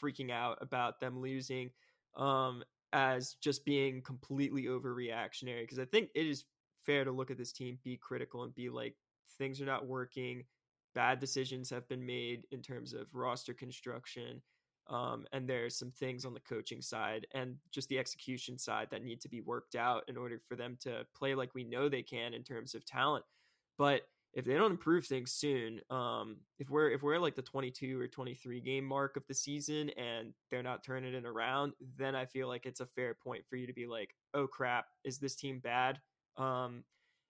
[0.00, 1.70] freaking out about them losing.
[2.16, 2.62] Um,
[2.92, 6.44] as just being completely overreactionary because I think it is
[6.84, 8.94] fair to look at this team, be critical, and be like,
[9.38, 10.44] things are not working.
[10.94, 14.40] Bad decisions have been made in terms of roster construction.
[14.88, 19.02] Um, and there's some things on the coaching side and just the execution side that
[19.02, 22.02] need to be worked out in order for them to play like we know they
[22.02, 23.24] can in terms of talent.
[23.78, 27.98] But if they don't improve things soon, um, if we're if we're like the 22
[27.98, 32.26] or 23 game mark of the season and they're not turning it around, then I
[32.26, 35.34] feel like it's a fair point for you to be like, oh crap, is this
[35.34, 35.98] team bad?
[36.36, 36.84] Um,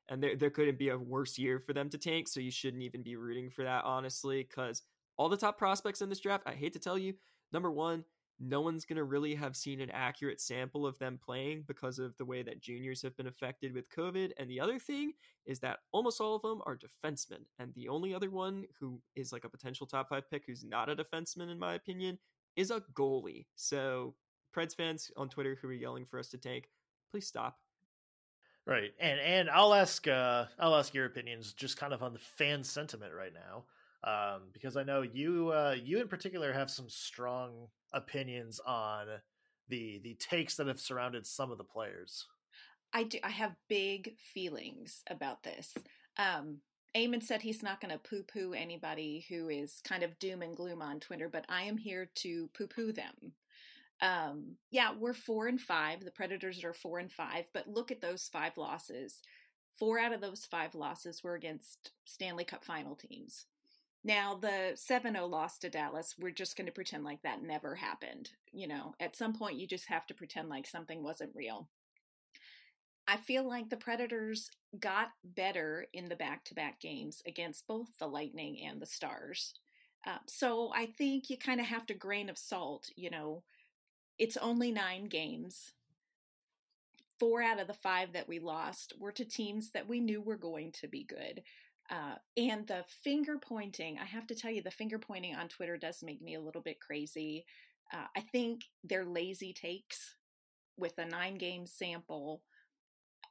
[0.08, 2.82] and there there couldn't be a worse year for them to tank, so you shouldn't
[2.82, 4.82] even be rooting for that, honestly, because
[5.16, 7.14] all the top prospects in this draft, I hate to tell you,
[7.52, 8.04] number one,
[8.38, 12.16] no one's going to really have seen an accurate sample of them playing because of
[12.18, 14.32] the way that juniors have been affected with COVID.
[14.36, 15.12] And the other thing
[15.46, 17.44] is that almost all of them are defensemen.
[17.58, 20.90] And the only other one who is like a potential top five pick who's not
[20.90, 22.18] a defenseman, in my opinion,
[22.56, 23.46] is a goalie.
[23.54, 24.14] So,
[24.54, 26.70] Preds fans on Twitter who are yelling for us to tank,
[27.10, 27.58] please stop.
[28.66, 28.92] Right.
[28.98, 32.64] And and I'll ask uh I'll ask your opinions just kind of on the fan
[32.64, 33.64] sentiment right now
[34.04, 39.06] um, because I know you uh, you in particular have some strong opinions on
[39.68, 42.26] the the takes that have surrounded some of the players.
[42.92, 43.18] I do.
[43.22, 45.74] I have big feelings about this.
[46.18, 46.58] Um,
[46.96, 50.56] Eamon said he's not going to poo poo anybody who is kind of doom and
[50.56, 53.32] gloom on Twitter, but I am here to poo poo them.
[54.00, 56.04] Um, yeah, we're four and five.
[56.04, 59.20] The Predators are four and five, but look at those five losses.
[59.78, 63.44] Four out of those five losses were against Stanley Cup final teams.
[64.06, 67.74] Now, the 7 0 loss to Dallas, we're just going to pretend like that never
[67.74, 68.30] happened.
[68.52, 71.68] You know, at some point, you just have to pretend like something wasn't real.
[73.08, 77.88] I feel like the Predators got better in the back to back games against both
[77.98, 79.54] the Lightning and the Stars.
[80.06, 82.88] Uh, so I think you kind of have to grain of salt.
[82.94, 83.42] You know,
[84.20, 85.72] it's only nine games.
[87.18, 90.36] Four out of the five that we lost were to teams that we knew were
[90.36, 91.42] going to be good.
[91.90, 95.76] Uh, and the finger pointing, I have to tell you, the finger pointing on Twitter
[95.76, 97.44] does make me a little bit crazy.
[97.92, 100.16] Uh, I think they're lazy takes
[100.76, 102.42] with a nine game sample.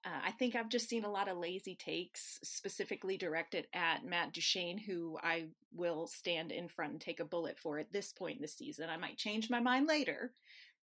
[0.06, 4.34] Uh, I think I've just seen a lot of lazy takes specifically directed at Matt
[4.34, 8.38] Duchene, who I will stand in front and take a bullet for at this point
[8.38, 8.90] in the season.
[8.90, 10.32] I might change my mind later,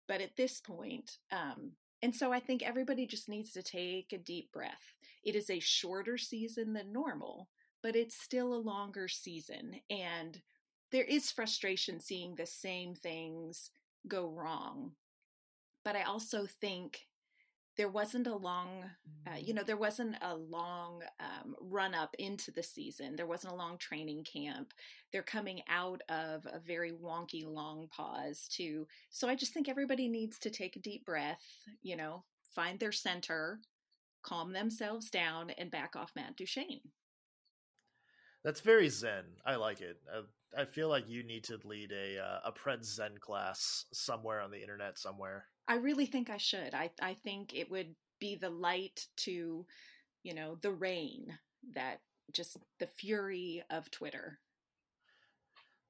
[0.08, 4.18] but at this point, um, and so I think everybody just needs to take a
[4.18, 4.94] deep breath.
[5.24, 7.48] It is a shorter season than normal,
[7.86, 9.76] but it's still a longer season.
[9.92, 10.42] And
[10.92, 13.70] there is frustration seeing the same things
[14.08, 14.94] go wrong.
[15.84, 17.02] But I also think
[17.78, 18.86] there wasn't a long,
[19.28, 23.16] uh, you know, there wasn't a long um, run up into the season.
[23.16, 24.74] There wasn't a long training camp.
[25.12, 28.88] They're coming out of a very wonky long pause, too.
[29.12, 31.46] So I just think everybody needs to take a deep breath,
[31.84, 32.24] you know,
[32.56, 33.60] find their center,
[34.24, 36.82] calm themselves down, and back off Matt Duchene.
[38.46, 39.24] That's very zen.
[39.44, 39.98] I like it.
[40.14, 44.40] I, I feel like you need to lead a uh, a Pred Zen class somewhere
[44.40, 45.46] on the internet somewhere.
[45.68, 46.76] I really think I should.
[46.76, 49.66] I I think it would be the light to,
[50.24, 51.40] you know, the rain
[51.74, 54.40] that just the fury of Twitter.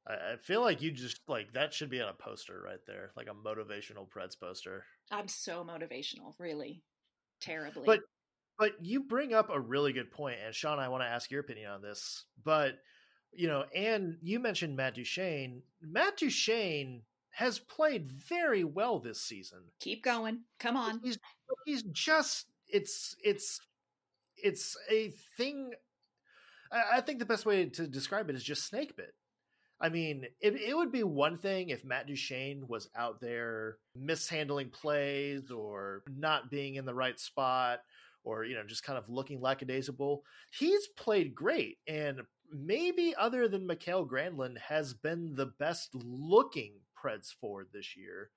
[0.08, 3.12] I, I feel like you just like that should be on a poster right there,
[3.18, 4.86] like a motivational Preds poster.
[5.12, 6.84] I'm so motivational, really,
[7.41, 7.84] terribly.
[7.86, 8.00] But
[8.58, 11.41] but you bring up a really good point, and Sean, I want to ask your
[11.41, 12.26] opinion on this.
[12.44, 12.76] But
[13.34, 15.62] you know, and you mentioned Matt Duchene.
[15.82, 19.60] Matt Duchene has played very well this season.
[19.80, 20.41] Keep going.
[20.60, 21.02] Come on.
[21.04, 21.20] He's
[21.65, 23.60] he's just it's it's
[24.38, 25.72] it's a thing.
[26.72, 29.13] I, I think the best way to describe it is just snake bit.
[29.82, 34.70] I mean, it, it would be one thing if Matt Duchene was out there mishandling
[34.70, 37.82] plays or not being in the right spot
[38.26, 40.24] or you know just kind of looking lackadaisical.
[40.52, 47.34] He's played great, and maybe other than Mikael Granlund has been the best looking Preds
[47.34, 48.32] forward this year.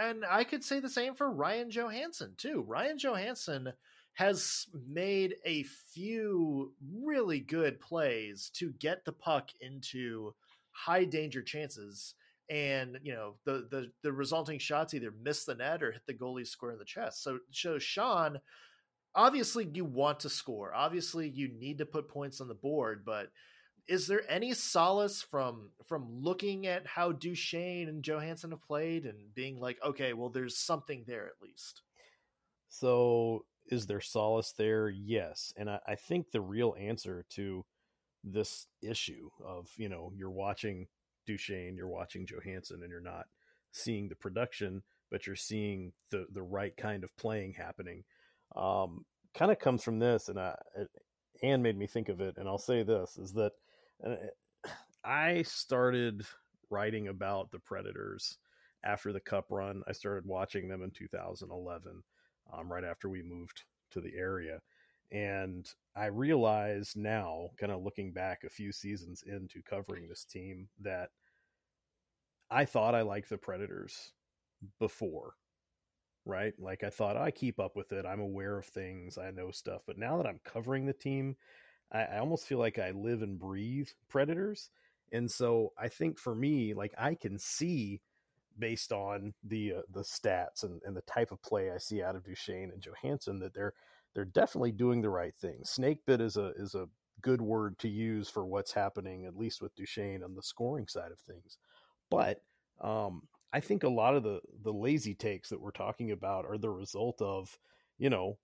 [0.00, 2.64] And I could say the same for Ryan Johansen too.
[2.66, 3.72] Ryan Johansen
[4.14, 10.32] has made a few really good plays to get the puck into
[10.70, 12.14] high danger chances
[12.50, 16.12] and you know the the the resulting shots either miss the net or hit the
[16.12, 18.38] goalie square in the chest so so sean
[19.14, 20.74] obviously you want to score.
[20.74, 23.28] Obviously you need to put points on the board, but
[23.86, 29.34] is there any solace from from looking at how Duchene and Johansen have played and
[29.34, 31.82] being like, okay, well, there's something there at least?
[32.68, 34.88] So is there solace there?
[34.88, 35.52] Yes.
[35.56, 37.64] And I, I think the real answer to
[38.22, 40.86] this issue of, you know, you're watching
[41.26, 43.26] Duchene, you're watching Johansen, and you're not
[43.70, 44.82] seeing the production
[45.14, 48.02] but you're seeing the the right kind of playing happening.
[48.54, 50.54] Um, kind of comes from this, and I,
[51.42, 53.52] Anne made me think of it, and I'll say this is that
[54.04, 54.16] uh,
[55.04, 56.24] I started
[56.70, 58.38] writing about the Predators
[58.84, 59.82] after the Cup run.
[59.86, 62.02] I started watching them in 2011,
[62.52, 64.60] um, right after we moved to the area.
[65.12, 70.68] And I realize now, kind of looking back a few seasons into covering this team,
[70.80, 71.10] that
[72.50, 74.12] I thought I liked the Predators
[74.78, 75.34] before,
[76.24, 76.54] right?
[76.58, 78.06] Like I thought I keep up with it.
[78.06, 79.18] I'm aware of things.
[79.18, 79.82] I know stuff.
[79.86, 81.36] But now that I'm covering the team,
[81.92, 84.70] I, I almost feel like I live and breathe Predators.
[85.12, 88.00] And so I think for me, like I can see
[88.58, 92.16] based on the uh, the stats and, and the type of play I see out
[92.16, 93.74] of Duchene and Johansen that they're
[94.14, 95.60] they're definitely doing the right thing.
[95.64, 96.88] Snakebit is a is a
[97.20, 101.12] good word to use for what's happening, at least with Duchene on the scoring side
[101.12, 101.58] of things.
[102.10, 102.42] But
[102.80, 103.22] um,
[103.54, 106.70] I think a lot of the the lazy takes that we're talking about are the
[106.70, 107.56] result of,
[107.98, 108.36] you know,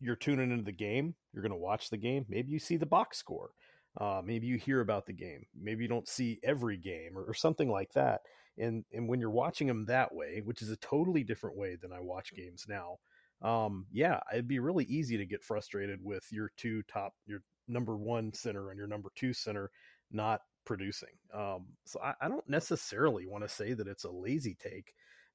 [0.00, 2.84] you're tuning into the game, you're going to watch the game, maybe you see the
[2.84, 3.50] box score,
[4.00, 7.32] uh, maybe you hear about the game, maybe you don't see every game or, or
[7.32, 8.22] something like that.
[8.58, 11.92] And and when you're watching them that way, which is a totally different way than
[11.92, 12.98] I watch games now,
[13.40, 17.96] um, yeah, it'd be really easy to get frustrated with your two top, your number
[17.96, 19.70] one center and your number two center
[20.10, 21.10] not producing.
[21.32, 24.94] Um, so I, I don't necessarily want to say that it's a lazy take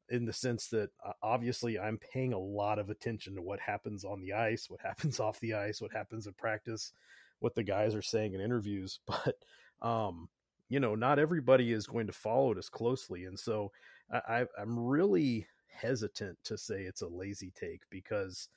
[0.09, 4.03] in the sense that uh, obviously I'm paying a lot of attention to what happens
[4.03, 6.91] on the ice, what happens off the ice, what happens in practice,
[7.39, 8.99] what the guys are saying in interviews.
[9.07, 9.36] But,
[9.82, 10.30] um,
[10.67, 13.25] you know, not everybody is going to follow it as closely.
[13.25, 13.71] And so
[14.11, 18.49] I, I'm really hesitant to say it's a lazy take because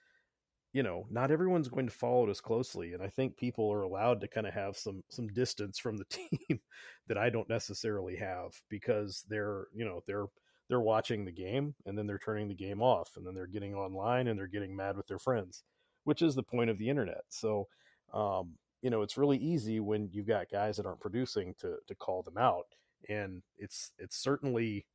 [0.73, 3.83] you know not everyone's going to follow it as closely and i think people are
[3.83, 6.61] allowed to kind of have some some distance from the team
[7.09, 10.27] that i don't necessarily have because they're you know they're
[10.69, 13.75] they're watching the game and then they're turning the game off and then they're getting
[13.75, 15.63] online and they're getting mad with their friends
[16.05, 17.23] which is the point of the internet.
[17.29, 17.69] So
[18.13, 21.95] um you know it's really easy when you've got guys that aren't producing to to
[21.95, 22.67] call them out
[23.09, 24.87] and it's it's certainly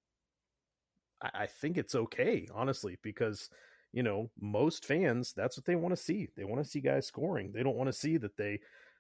[1.22, 3.50] I I think it's okay, honestly, because
[3.94, 6.30] you know most fans that's what they want to see.
[6.36, 7.52] They want to see guys scoring.
[7.54, 8.60] They don't want to see that they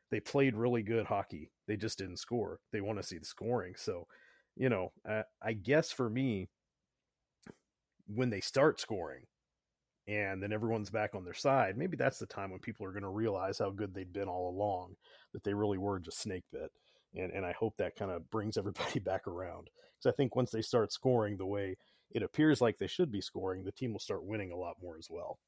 [0.09, 1.51] they played really good hockey.
[1.67, 2.59] They just didn't score.
[2.71, 3.73] They want to see the scoring.
[3.75, 4.07] So,
[4.55, 6.47] you know, I, I guess for me,
[8.07, 9.23] when they start scoring,
[10.07, 13.03] and then everyone's back on their side, maybe that's the time when people are going
[13.03, 14.95] to realize how good they'd been all along,
[15.33, 16.71] that they really were just snake bit.
[17.15, 20.51] And and I hope that kind of brings everybody back around because I think once
[20.51, 21.75] they start scoring the way
[22.11, 24.97] it appears like they should be scoring, the team will start winning a lot more
[24.97, 25.39] as well.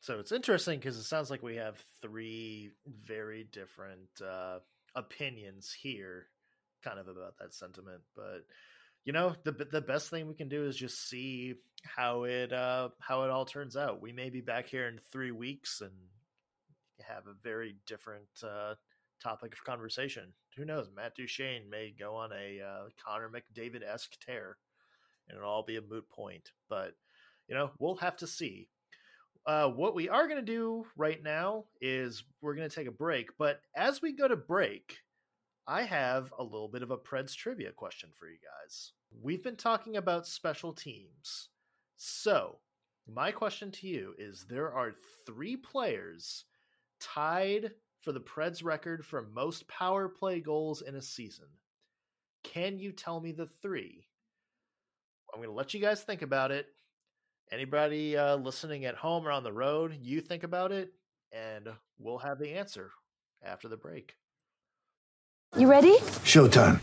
[0.00, 4.58] So it's interesting because it sounds like we have three very different uh,
[4.94, 6.26] opinions here,
[6.84, 8.02] kind of about that sentiment.
[8.14, 8.44] But
[9.04, 12.90] you know, the the best thing we can do is just see how it uh,
[13.00, 14.00] how it all turns out.
[14.00, 15.92] We may be back here in three weeks and
[17.06, 18.74] have a very different uh,
[19.20, 20.32] topic of conversation.
[20.56, 20.90] Who knows?
[20.94, 24.56] Matt Duchene may go on a uh, Connor McDavid esque tear
[25.28, 26.52] and it'll all be a moot point.
[26.68, 26.94] But
[27.48, 28.68] you know, we'll have to see.
[29.46, 32.92] Uh, what we are going to do right now is we're going to take a
[32.92, 33.30] break.
[33.38, 34.98] But as we go to break,
[35.66, 38.92] I have a little bit of a Preds trivia question for you guys.
[39.22, 41.48] We've been talking about special teams.
[41.96, 42.58] So,
[43.06, 46.44] my question to you is there are three players
[47.00, 51.48] tied for the Preds record for most power play goals in a season.
[52.44, 54.07] Can you tell me the three?
[55.38, 56.66] I'm going to let you guys think about it.
[57.52, 60.92] Anybody uh, listening at home or on the road, you think about it,
[61.30, 62.90] and we'll have the answer
[63.44, 64.16] after the break.
[65.56, 65.96] You ready?
[66.26, 66.80] Showtime.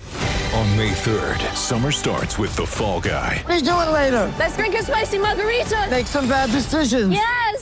[0.55, 3.43] On May 3rd, summer starts with The Fall Guy.
[3.45, 4.33] Let's do it later.
[4.39, 5.89] Let's drink a spicy margarita.
[5.91, 7.11] Make some bad decisions.
[7.11, 7.61] Yes.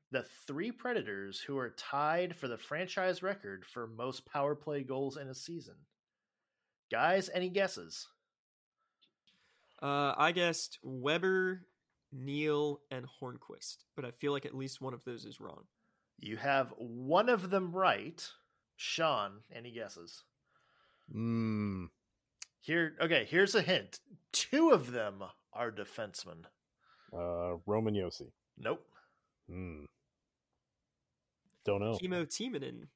[0.11, 5.17] the three Predators who are tied for the franchise record for most power play goals
[5.17, 5.75] in a season?
[6.91, 8.07] Guys, any guesses?
[9.81, 11.65] Uh, I guessed Weber,
[12.11, 15.63] Neal, and Hornqvist, but I feel like at least one of those is wrong.
[16.19, 18.23] You have one of them right.
[18.75, 20.23] Sean, any guesses?
[21.15, 21.87] Mm,
[22.59, 23.99] Here, okay, here's a hint.
[24.31, 26.45] Two of them are defensemen.
[27.13, 28.31] uh, Roman Josi.
[28.57, 28.85] Nope.
[29.49, 29.85] Hmm.
[31.65, 31.95] Don't know.
[31.97, 32.87] Kimmo Timonen.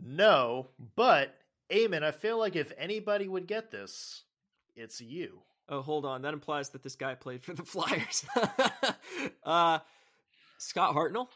[0.00, 1.34] No, but
[1.70, 4.24] Eamon, I feel like if anybody would get this,
[4.76, 5.40] it's you.
[5.68, 6.22] Oh, hold on.
[6.22, 8.24] That implies that this guy played for the Flyers.
[9.44, 9.78] uh,
[10.58, 11.28] Scott Hartnell?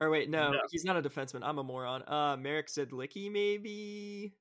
[0.00, 0.60] Or wait, no, No.
[0.70, 1.40] he's not a defenseman.
[1.44, 2.02] I'm a moron.
[2.06, 4.34] Uh, Marek Zidlicky, maybe?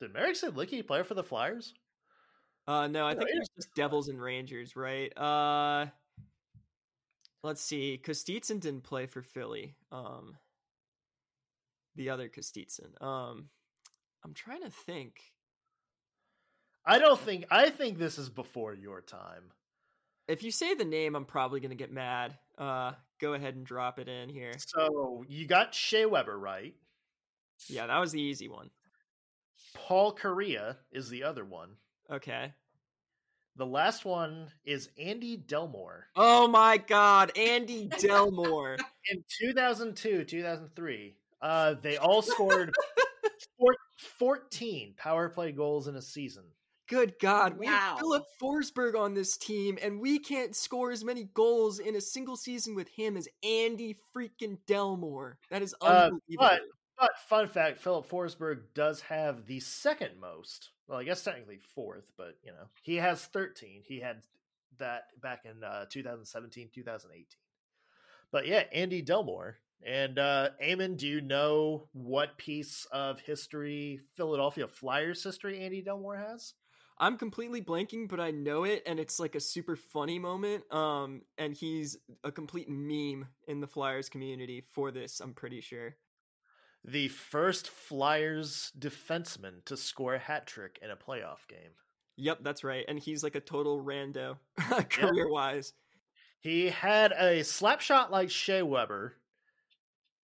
[0.00, 1.72] Did Marek Zidlicky play for the Flyers?
[2.66, 3.36] Uh, no, I No, think yeah.
[3.36, 5.16] it was just Devils and Rangers, right?
[5.16, 5.86] Uh,
[7.42, 8.00] let's see.
[8.04, 9.74] Kostitsin didn't play for Philly.
[9.90, 10.36] Um,
[11.96, 13.00] the other Kostitsin.
[13.02, 13.48] Um,
[14.24, 15.20] I'm trying to think.
[16.84, 17.46] I don't think.
[17.50, 19.52] I think this is before your time.
[20.28, 22.36] If you say the name, I'm probably gonna get mad.
[22.58, 24.52] Uh, go ahead and drop it in here.
[24.58, 26.74] So you got Shea Weber right.
[27.68, 28.70] Yeah, that was the easy one.
[29.74, 31.70] Paul Kariya is the other one.
[32.10, 32.52] Okay.
[33.56, 36.04] The last one is Andy Delmore.
[36.16, 38.78] Oh my God, Andy Delmore.
[39.10, 42.72] In 2002, 2003, uh, they all scored
[43.58, 43.74] four,
[44.18, 46.44] 14 power play goals in a season.
[46.88, 47.72] Good God, we Wow.
[47.72, 52.00] have Filip Forsberg on this team, and we can't score as many goals in a
[52.00, 55.38] single season with him as Andy freaking Delmore.
[55.50, 56.20] That is Uh, unbelievable.
[56.38, 56.60] but
[56.98, 60.70] but fun fact: Filip Forsberg does have the second most.
[60.86, 63.82] Well, I guess technically fourth, but you know he has 13.
[63.86, 64.22] He had
[64.78, 67.24] that back in uh, 2017, 2018.
[68.30, 74.68] But yeah, Andy Delmore and uh, Eamon, do you know what piece of history Philadelphia
[74.68, 76.54] Flyers history Andy Delmore has?
[76.98, 80.70] I'm completely blanking, but I know it, and it's like a super funny moment.
[80.72, 85.18] Um, and he's a complete meme in the Flyers community for this.
[85.18, 85.96] I'm pretty sure.
[86.84, 91.72] The first Flyers defenseman to score a hat trick in a playoff game.
[92.16, 92.84] Yep, that's right.
[92.86, 94.36] And he's like a total rando
[94.90, 95.72] career wise.
[96.40, 99.14] He had a slap shot like Shea Weber,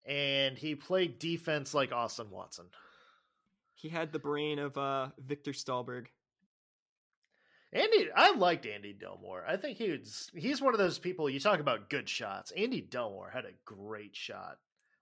[0.09, 2.65] and he played defense like Austin Watson.
[3.75, 6.07] He had the brain of uh, Viktor Stalberg.
[7.73, 9.45] Andy, I liked Andy Delmore.
[9.47, 12.51] I think he was, he's one of those people you talk about good shots.
[12.53, 14.57] Andy Delmore had a great shot,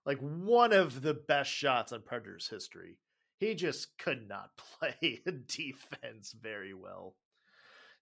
[0.05, 2.97] like one of the best shots in Predators history.
[3.39, 4.49] He just could not
[4.79, 7.15] play defense very well.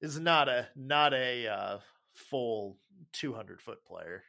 [0.02, 1.78] Is not a not a uh,
[2.14, 2.78] full
[3.14, 4.24] two hundred foot player.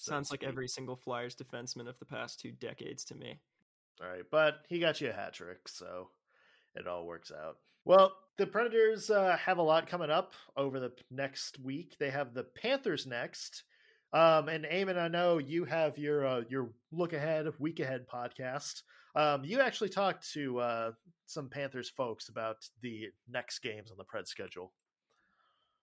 [0.00, 3.38] So Sounds like every single Flyers defenseman of the past two decades to me.
[4.02, 6.08] All right, but he got you a hat trick, so
[6.74, 7.58] it all works out.
[7.84, 11.96] Well, the Predators uh, have a lot coming up over the next week.
[11.98, 13.64] They have the Panthers next.
[14.14, 18.80] Um, and Eamon, I know you have your uh, your look ahead, week ahead podcast.
[19.14, 20.92] Um, you actually talked to uh,
[21.26, 24.72] some Panthers folks about the next games on the Pred schedule.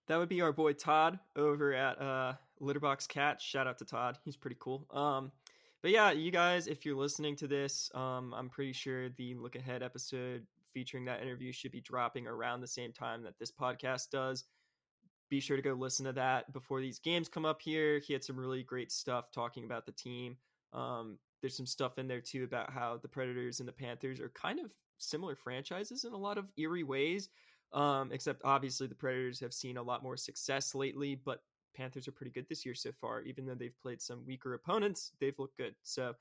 [0.07, 3.41] That would be our boy Todd over at uh, Litterbox Cat.
[3.41, 4.17] Shout out to Todd.
[4.23, 4.85] He's pretty cool.
[4.91, 5.31] Um,
[5.81, 9.55] but yeah, you guys, if you're listening to this, um, I'm pretty sure the look
[9.55, 14.09] ahead episode featuring that interview should be dropping around the same time that this podcast
[14.11, 14.43] does.
[15.29, 17.99] Be sure to go listen to that before these games come up here.
[17.99, 20.37] He had some really great stuff talking about the team.
[20.73, 24.29] Um, there's some stuff in there too about how the Predators and the Panthers are
[24.29, 27.29] kind of similar franchises in a lot of eerie ways.
[27.73, 31.41] Um, except obviously the Predators have seen a lot more success lately, but
[31.77, 33.21] Panthers are pretty good this year so far.
[33.21, 35.75] Even though they've played some weaker opponents, they've looked good.
[35.83, 36.13] So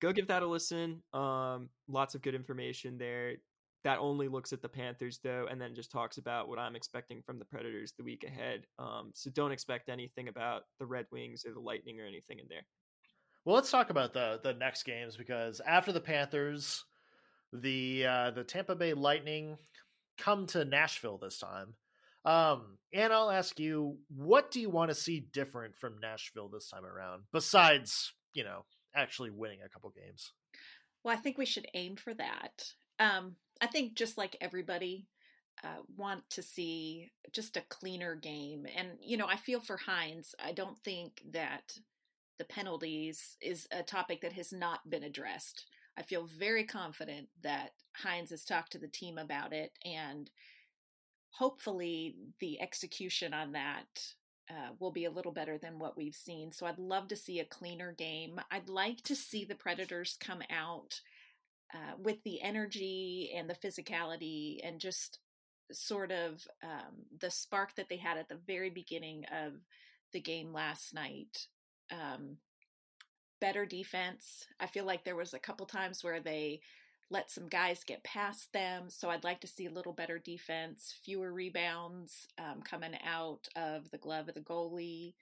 [0.00, 1.02] go give that a listen.
[1.12, 3.34] Um, lots of good information there.
[3.82, 7.22] That only looks at the Panthers though, and then just talks about what I'm expecting
[7.22, 8.66] from the Predators the week ahead.
[8.78, 12.46] Um, so don't expect anything about the Red Wings or the Lightning or anything in
[12.48, 12.66] there.
[13.46, 16.84] Well, let's talk about the the next games because after the Panthers,
[17.54, 19.56] the uh, the Tampa Bay Lightning
[20.18, 21.74] come to Nashville this time.
[22.24, 26.68] Um, and I'll ask you, what do you want to see different from Nashville this
[26.68, 28.64] time around, besides you know
[28.94, 30.32] actually winning a couple games?
[31.02, 32.64] Well, I think we should aim for that.
[32.98, 35.06] Um, I think just like everybody,
[35.62, 38.66] uh, want to see just a cleaner game.
[38.76, 40.34] And, you know, I feel for Hynes.
[40.42, 41.78] I don't think that
[42.38, 45.66] the penalties is a topic that has not been addressed.
[45.98, 50.30] I feel very confident that Hynes has talked to the team about it, and
[51.30, 54.14] hopefully the execution on that
[54.50, 56.50] uh, will be a little better than what we've seen.
[56.50, 58.40] So I'd love to see a cleaner game.
[58.50, 61.00] I'd like to see the Predators come out
[61.72, 65.20] uh, with the energy and the physicality and just
[65.70, 69.52] sort of um, the spark that they had at the very beginning of
[70.12, 71.46] the game last night.
[71.92, 72.38] Um,
[73.40, 74.46] better defense.
[74.58, 76.60] I feel like there was a couple times where they
[77.10, 78.84] let some guys get past them.
[78.88, 83.90] So I'd like to see a little better defense, fewer rebounds um, coming out of
[83.90, 85.14] the glove of the goalie.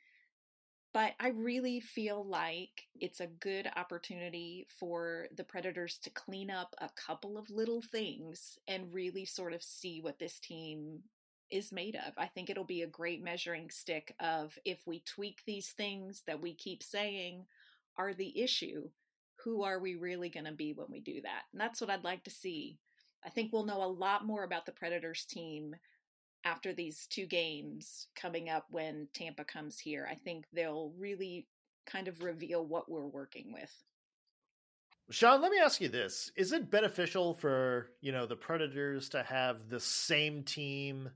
[0.92, 6.74] but I really feel like it's a good opportunity for the Predators to clean up
[6.78, 11.00] a couple of little things and really sort of see what this team
[11.50, 12.14] is made of.
[12.16, 16.40] I think it'll be a great measuring stick of if we tweak these things that
[16.42, 17.46] we keep saying
[17.96, 18.90] are the issue,
[19.48, 21.44] who are we really going to be when we do that?
[21.52, 22.78] And that's what I'd like to see.
[23.24, 25.74] I think we'll know a lot more about the Predators team
[26.44, 30.06] after these two games coming up when Tampa comes here.
[30.10, 31.46] I think they'll really
[31.86, 33.72] kind of reveal what we're working with.
[35.10, 36.30] Sean, let me ask you this.
[36.36, 41.08] Is it beneficial for, you know, the Predators to have the same team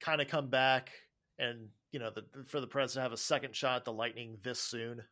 [0.00, 0.90] kind of come back
[1.38, 4.38] and, you know, the, for the Preds to have a second shot at the Lightning
[4.42, 5.04] this soon?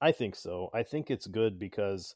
[0.00, 0.70] I think so.
[0.74, 2.14] I think it's good because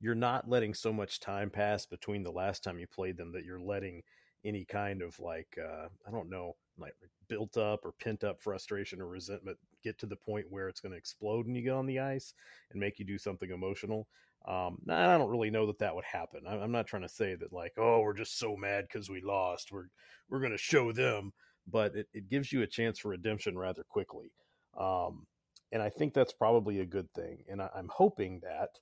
[0.00, 3.44] you're not letting so much time pass between the last time you played them that
[3.44, 4.02] you're letting
[4.44, 6.94] any kind of like uh, I don't know, like
[7.28, 10.92] built up or pent up frustration or resentment get to the point where it's going
[10.92, 12.34] to explode when you get on the ice
[12.70, 14.06] and make you do something emotional.
[14.46, 16.42] Um, I don't really know that that would happen.
[16.46, 19.72] I'm not trying to say that like, oh, we're just so mad because we lost.
[19.72, 19.86] We're
[20.28, 21.32] we're going to show them,
[21.66, 24.32] but it, it gives you a chance for redemption rather quickly.
[24.78, 25.26] Um,
[25.74, 27.38] and I think that's probably a good thing.
[27.48, 28.78] And I, am hoping that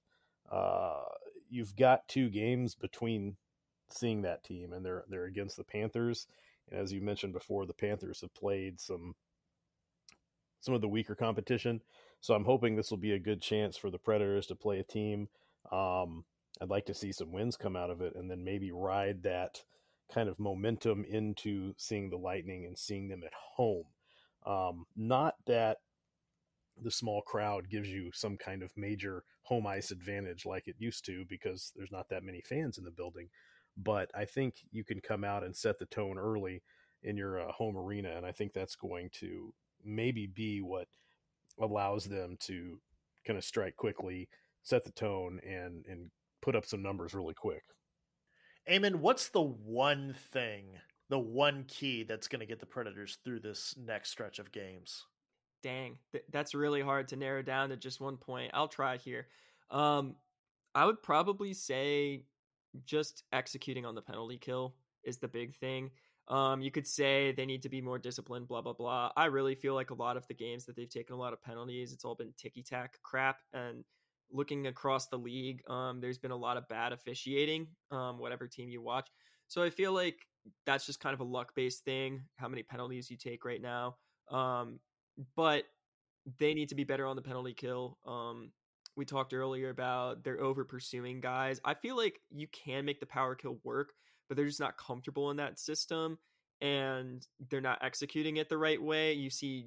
[0.55, 1.01] uh,
[1.49, 3.38] you've got two games between
[3.88, 6.26] seeing that team, and they're they're against the Panthers.
[6.70, 9.14] And as you mentioned before, the Panthers have played some
[10.61, 11.80] some of the weaker competition.
[12.20, 14.84] So I'm hoping this will be a good chance for the Predators to play a
[14.84, 15.28] team.
[15.72, 16.24] Um,
[16.61, 19.62] I'd like to see some wins come out of it, and then maybe ride that
[20.12, 23.86] kind of momentum into seeing the Lightning and seeing them at home.
[24.45, 25.78] Um, not that
[26.82, 31.04] the small crowd gives you some kind of major home ice advantage like it used
[31.04, 33.28] to because there's not that many fans in the building
[33.76, 36.62] but I think you can come out and set the tone early
[37.02, 39.52] in your uh, home arena, and I think that's going to
[39.84, 40.88] maybe be what
[41.60, 42.78] allows them to
[43.26, 44.28] kind of strike quickly,
[44.62, 46.10] set the tone, and and
[46.40, 47.62] put up some numbers really quick.
[48.70, 50.66] Eamon, what's the one thing,
[51.08, 55.04] the one key that's going to get the Predators through this next stretch of games?
[55.62, 58.50] Dang, th- that's really hard to narrow down to just one point.
[58.54, 59.28] I'll try here.
[59.70, 60.16] Um,
[60.74, 62.24] I would probably say
[62.84, 65.90] just executing on the penalty kill is the big thing.
[66.28, 69.10] Um, you could say they need to be more disciplined, blah blah blah.
[69.16, 71.42] I really feel like a lot of the games that they've taken a lot of
[71.42, 73.38] penalties, it's all been ticky tack crap.
[73.52, 73.84] And
[74.30, 78.68] looking across the league, um, there's been a lot of bad officiating, um, whatever team
[78.68, 79.08] you watch.
[79.48, 80.26] So I feel like
[80.64, 82.22] that's just kind of a luck based thing.
[82.36, 83.96] How many penalties you take right now,
[84.30, 84.78] um,
[85.36, 85.64] but
[86.38, 87.98] they need to be better on the penalty kill.
[88.06, 88.52] Um,
[88.96, 91.60] we talked earlier about they're over pursuing guys.
[91.64, 93.92] I feel like you can make the power kill work,
[94.28, 96.18] but they're just not comfortable in that system
[96.60, 99.14] and they're not executing it the right way.
[99.14, 99.66] You see,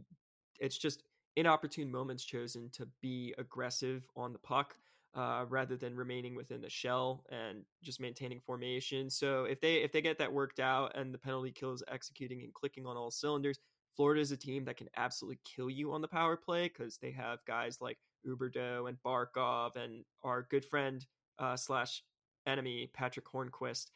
[0.59, 1.03] it's just
[1.35, 4.75] inopportune moments chosen to be aggressive on the puck.
[5.15, 9.09] Uh, rather than remaining within the shell and just maintaining formation.
[9.09, 12.41] So if they if they get that worked out and the penalty kill is executing
[12.43, 13.57] and clicking on all cylinders,
[13.95, 17.11] Florida is a team that can absolutely kill you on the power play because they
[17.11, 21.05] have guys like Huberdeau and Barkov and our good friend
[21.39, 22.01] uh, slash
[22.45, 23.91] enemy Patrick Hornqvist.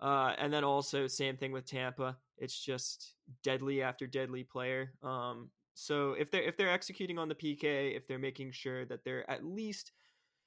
[0.00, 2.16] Uh, and then also same thing with Tampa.
[2.36, 4.92] It's just deadly after deadly player.
[5.02, 9.04] Um, so if they're if they're executing on the PK, if they're making sure that
[9.04, 9.92] they're at least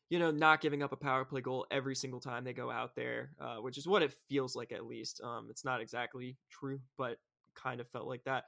[0.09, 2.95] you know not giving up a power play goal every single time they go out
[2.95, 5.21] there, uh, which is what it feels like at least.
[5.23, 7.17] Um, it's not exactly true, but
[7.55, 8.45] kind of felt like that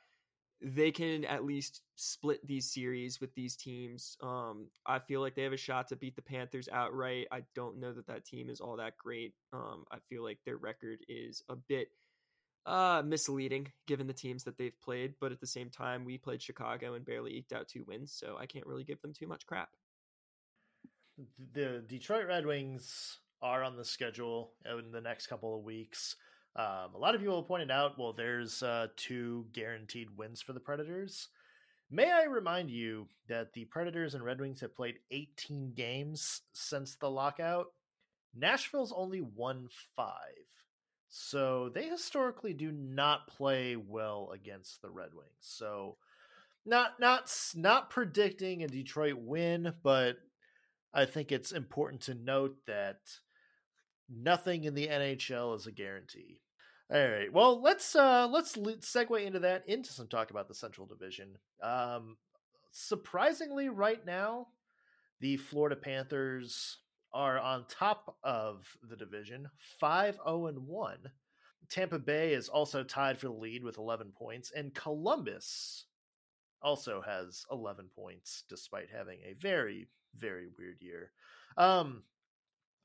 [0.62, 4.18] they can at least split these series with these teams.
[4.22, 7.28] Um, I feel like they have a shot to beat the Panthers outright.
[7.32, 9.34] I don't know that that team is all that great.
[9.54, 11.90] Um, I feel like their record is a bit
[12.66, 16.42] uh, misleading given the teams that they've played, but at the same time, we played
[16.42, 19.46] Chicago and barely eked out two wins, so I can't really give them too much
[19.48, 19.70] crap.
[21.54, 26.16] The Detroit Red Wings are on the schedule in the next couple of weeks.
[26.56, 30.54] Um, a lot of people have pointed out, well, there's uh, two guaranteed wins for
[30.54, 31.30] the Predators.
[31.92, 36.96] May I remind you that the Predators and Red Wings have played 18 games since
[36.96, 37.68] the lockout?
[38.36, 40.14] Nashville's only won five.
[41.08, 45.30] So they historically do not play well against the Red Wings.
[45.40, 45.98] So
[46.66, 50.18] not not not predicting a Detroit win, but
[50.94, 53.00] I think it's important to note that
[54.10, 56.42] nothing in the NHL is a guarantee.
[56.92, 57.32] All right.
[57.32, 61.38] Well, let's uh let's segue into that into some talk about the Central Division.
[61.62, 62.18] Um
[62.72, 64.48] surprisingly right now,
[65.20, 66.78] the Florida Panthers
[67.14, 69.50] are on top of the division,
[69.82, 70.98] 5-0 and 1.
[71.70, 75.86] Tampa Bay is also tied for the lead with 11 points and Columbus
[76.62, 81.12] also has 11 points despite having a very, very weird year.
[81.58, 82.04] Um,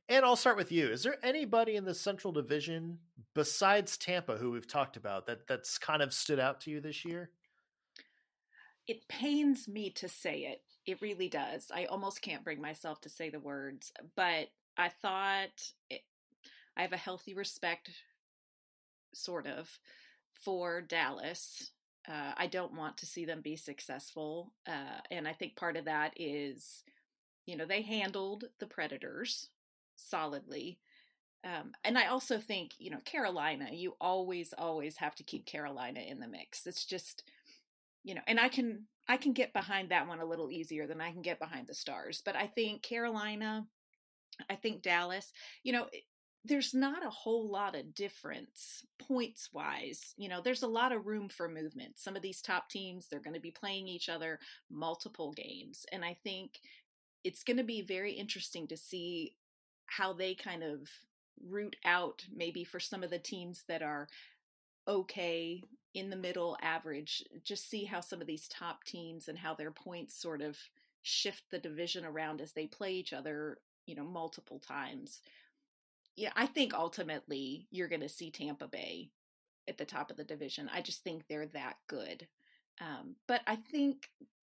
[0.09, 0.89] and I'll start with you.
[0.89, 2.99] Is there anybody in the Central Division
[3.35, 7.05] besides Tampa who we've talked about that that's kind of stood out to you this
[7.05, 7.31] year?
[8.87, 10.63] It pains me to say it.
[10.87, 11.71] It really does.
[11.75, 16.03] I almost can't bring myself to say the words, but I thought it,
[16.77, 17.91] I have a healthy respect,
[19.15, 19.79] sort of,
[20.33, 21.71] for Dallas.
[22.07, 24.53] Uh, I don't want to see them be successful.
[24.67, 26.83] Uh, and I think part of that is,
[27.47, 29.49] you know, they handled the Predators
[29.97, 30.79] solidly.
[31.45, 36.01] Um, and I also think, you know, Carolina, you always, always have to keep Carolina
[36.01, 36.67] in the mix.
[36.67, 37.23] It's just,
[38.03, 41.03] you know, and I can, I can get behind that one a little easier than
[41.03, 42.23] I can get behind the Stars.
[42.25, 43.67] But I think Carolina,
[44.49, 45.33] I think Dallas,
[45.63, 45.87] you know,
[46.47, 50.15] there's not a whole lot of difference points wise.
[50.17, 51.99] You know, there's a lot of room for movement.
[51.99, 54.39] Some of these top teams, they're going to be playing each other
[54.71, 55.87] multiple games.
[55.91, 56.61] And I think
[57.23, 59.37] it's going to be very interesting to see
[59.87, 60.89] how they kind of
[61.49, 64.09] root out maybe for some of the teams that are
[64.87, 65.63] okay
[65.95, 69.71] in the middle average just see how some of these top teams and how their
[69.71, 70.57] points sort of
[71.03, 75.21] shift the division around as they play each other you know multiple times
[76.17, 79.11] yeah, I think ultimately you're going to see Tampa Bay
[79.69, 80.71] at the top of the division.
[80.73, 82.27] I just think they're that good.
[82.81, 84.09] Um, but I think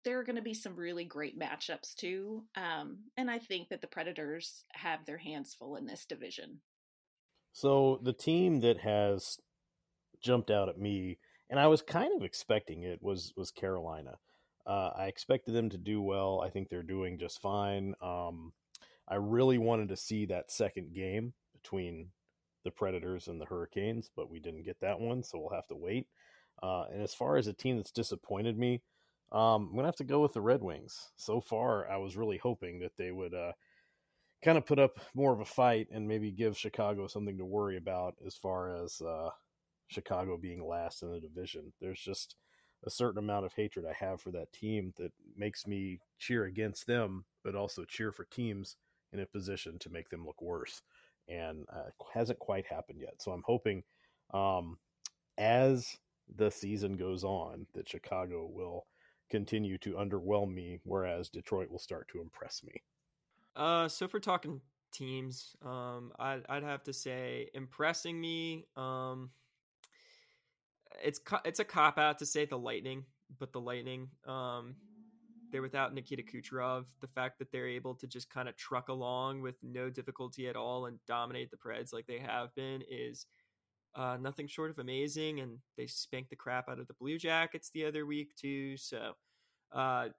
[0.04, 2.44] there are going to be some really great matchups too.
[2.56, 6.62] Um, and I think that the Predators have their hands full in this division.
[7.52, 9.38] So the team that has
[10.22, 11.18] jumped out at me,
[11.50, 14.18] and I was kind of expecting it, was was Carolina.
[14.66, 16.42] Uh, I expected them to do well.
[16.46, 17.94] I think they're doing just fine.
[18.02, 18.52] Um,
[19.08, 22.10] I really wanted to see that second game between
[22.66, 25.76] the Predators and the Hurricanes, but we didn't get that one, so we'll have to
[25.76, 26.08] wait.
[26.62, 28.82] Uh, and as far as a team that's disappointed me,
[29.32, 31.10] um, I'm gonna have to go with the Red Wings.
[31.18, 33.54] So far, I was really hoping that they would uh,
[34.44, 37.78] kind of put up more of a fight and maybe give Chicago something to worry
[37.78, 39.30] about as far as uh,
[39.88, 41.74] Chicago being last in the division.
[41.82, 42.36] There's just
[42.86, 46.86] a certain amount of hatred I have for that team that makes me cheer against
[46.86, 48.76] them, but also cheer for teams
[49.12, 50.82] in a position to make them look worse
[51.28, 53.22] and uh, hasn't quite happened yet.
[53.22, 53.84] So I'm hoping
[54.34, 54.78] um,
[55.38, 55.98] as
[56.36, 58.86] the season goes on that Chicago will
[59.30, 62.82] continue to underwhelm me, whereas Detroit will start to impress me.
[63.56, 64.62] Uh, so if we're talking
[64.92, 68.66] teams, um, I'd, I'd have to say impressing me.
[68.76, 69.32] Um,
[71.04, 73.06] it's it's a cop out to say the Lightning,
[73.40, 74.76] but the Lightning, um,
[75.52, 76.86] they're without Nikita Kucherov.
[77.02, 80.56] The fact that they're able to just kind of truck along with no difficulty at
[80.56, 83.26] all and dominate the Preds like they have been is
[83.96, 85.40] uh, nothing short of amazing.
[85.40, 88.78] And they spanked the crap out of the Blue Jackets the other week too.
[88.78, 89.14] So
[89.72, 90.10] uh,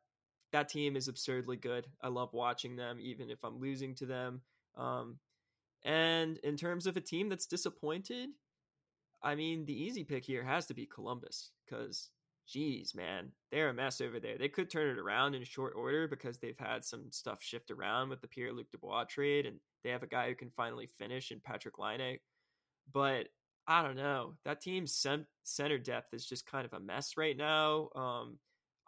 [0.53, 1.87] that team is absurdly good.
[2.03, 4.43] I love watching them, even if I'm losing to them.
[4.77, 5.19] Um,
[5.85, 8.31] and in terms of a team that's disappointed,
[9.23, 12.11] I mean, the easy pick here has to be Columbus because
[12.49, 14.39] geez, man, they're a mess over there.
[14.39, 18.09] They could turn it around in short order because they've had some stuff shift around
[18.09, 21.31] with the Pierre Luc Dubois trade, and they have a guy who can finally finish
[21.31, 22.19] in Patrik Laine.
[22.93, 23.29] But
[23.71, 24.35] I don't know.
[24.47, 25.07] That team's
[25.45, 27.91] center depth is just kind of a mess right now.
[27.95, 28.39] Um,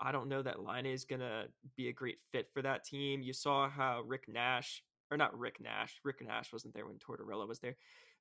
[0.00, 1.44] I don't know that Laine is going to
[1.76, 3.20] be a great fit for that team.
[3.20, 7.46] You saw how Rick Nash, or not Rick Nash, Rick Nash wasn't there when Tortorella
[7.46, 7.76] was there,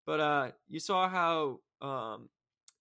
[0.05, 2.27] but uh, you saw how um,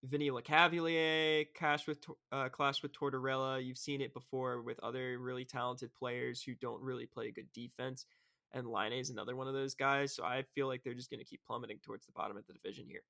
[0.03, 2.49] Vinny Lecavalier clash with uh,
[2.83, 3.65] with Tortorella.
[3.65, 8.07] You've seen it before with other really talented players who don't really play good defense.
[8.53, 10.15] And Laine is another one of those guys.
[10.17, 12.55] So I feel like they're just going to keep plummeting towards the bottom of the
[12.55, 13.03] division here.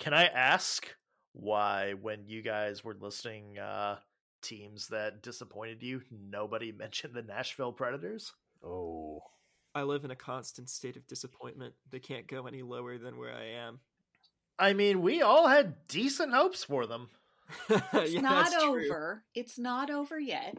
[0.00, 0.88] Can I ask
[1.34, 3.96] why, when you guys were listing uh,
[4.40, 8.32] teams that disappointed you, nobody mentioned the Nashville Predators?
[8.64, 9.20] Oh.
[9.74, 11.74] I live in a constant state of disappointment.
[11.90, 13.78] They can't go any lower than where I am.
[14.58, 17.08] I mean, we all had decent hopes for them.
[17.92, 19.22] it's yeah, not over.
[19.34, 20.56] It's not over yet.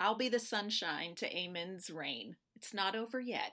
[0.00, 2.36] I'll be the sunshine to Eamon's rain.
[2.56, 3.50] It's not over yet.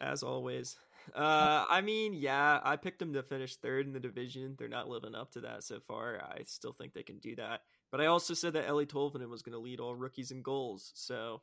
[0.00, 0.76] As always.
[1.14, 4.54] Uh, I mean, yeah, I picked them to finish third in the division.
[4.58, 6.20] They're not living up to that so far.
[6.22, 7.62] I still think they can do that.
[7.90, 10.92] But I also said that Eeli Tolvanen was going to lead all rookies in goals.
[10.94, 11.40] So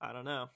[0.00, 0.48] I don't know.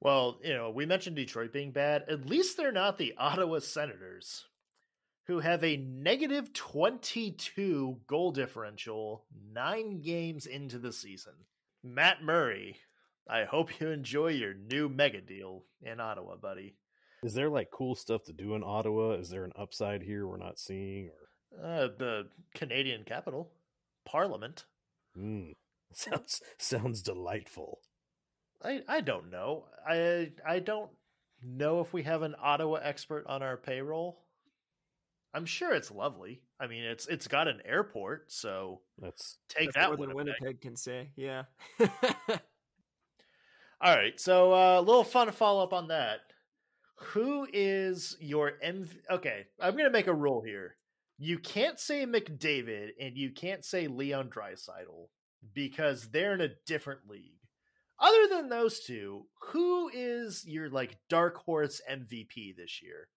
[0.00, 2.04] Well, you know, we mentioned Detroit being bad.
[2.08, 4.46] At least they're not the Ottawa Senators
[5.26, 11.34] who have a negative 22 goal differential nine games into the season.
[11.84, 12.78] Matt Murray,
[13.28, 16.74] I hope you enjoy your new mega deal in Ottawa, buddy.
[17.22, 19.12] Is there like cool stuff to do in Ottawa?
[19.12, 21.08] Is there an upside here we're not seeing?
[21.08, 23.52] Or uh, the Canadian capital,
[24.04, 24.64] Parliament.
[25.16, 25.54] Mm,
[25.92, 27.80] sounds sounds delightful.
[28.64, 29.66] I I don't know.
[29.86, 30.90] I I don't
[31.42, 34.18] know if we have an Ottawa expert on our payroll.
[35.34, 36.42] I'm sure it's lovely.
[36.60, 39.88] I mean, it's it's got an airport, so That's take That's that.
[39.88, 40.40] more than Winnipeg.
[40.40, 41.10] Winnipeg can say.
[41.16, 41.44] Yeah.
[43.80, 46.20] All right, so a uh, little fun to follow up on that.
[47.06, 48.90] Who is your MV?
[49.10, 50.76] Okay, I'm gonna make a rule here.
[51.18, 55.08] You can't say McDavid and you can't say Leon Draisaitl
[55.54, 57.38] because they're in a different league.
[57.98, 63.08] Other than those two, who is your like dark horse MVP this year?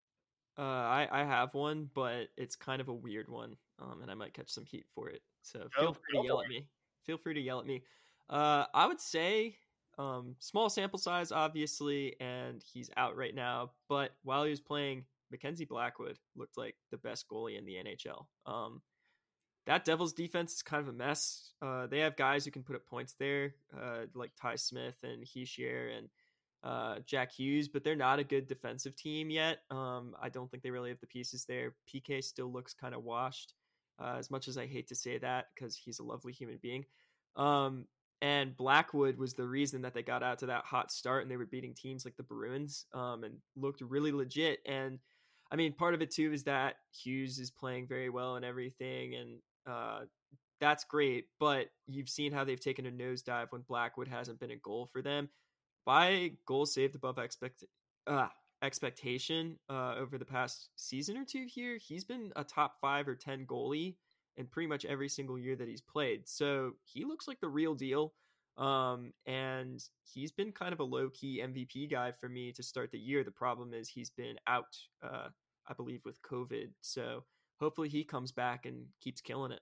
[0.58, 4.14] Uh, I I have one, but it's kind of a weird one, um, and I
[4.14, 5.22] might catch some heat for it.
[5.42, 6.68] So Go- feel free to yell at me.
[7.06, 7.84] Feel free to yell at me.
[8.30, 9.58] Uh, I would say
[9.98, 13.72] um, small sample size, obviously, and he's out right now.
[13.90, 18.26] But while he was playing, Mackenzie Blackwood looked like the best goalie in the NHL.
[18.46, 18.82] Um,
[19.66, 21.54] that Devils defense is kind of a mess.
[21.62, 25.26] Uh, they have guys who can put up points there, uh, like Ty Smith and
[25.26, 26.10] Hischier and
[26.64, 29.60] uh, Jack Hughes, but they're not a good defensive team yet.
[29.72, 31.76] Um, I don't think they really have the pieces there.
[31.92, 33.54] PK still looks kind of washed,
[34.00, 36.86] uh, as much as I hate to say that because he's a lovely human being.
[37.36, 37.86] Um,
[38.26, 41.38] and Blackwood was the reason that they got out to that hot start and they
[41.38, 44.62] were beating teams like the Bruins um, and looked really legit.
[44.66, 44.98] And
[45.52, 49.14] I mean, part of it too is that Hughes is playing very well and everything,
[49.14, 49.38] and
[49.70, 50.00] uh,
[50.60, 51.26] that's great.
[51.40, 55.04] But you've seen how they've taken a nosedive when Blackwood hasn't been a goal for
[55.04, 55.30] them.
[55.86, 57.64] By goals saved above expect
[58.08, 58.30] uh,
[58.64, 63.14] expectation uh, over the past season or two here, he's been a top five or
[63.14, 63.98] ten goalie
[64.38, 66.28] in pretty much every single year that he's played.
[66.28, 68.14] So he looks like the real deal.
[68.58, 72.92] Um, and he's been kind of a low key MVP guy for me to start
[72.92, 73.24] the year.
[73.24, 75.28] The problem is he's been out, uh,
[75.68, 76.70] I believe, with COVID.
[76.82, 77.24] So
[77.60, 79.62] hopefully he comes back and keeps killing it.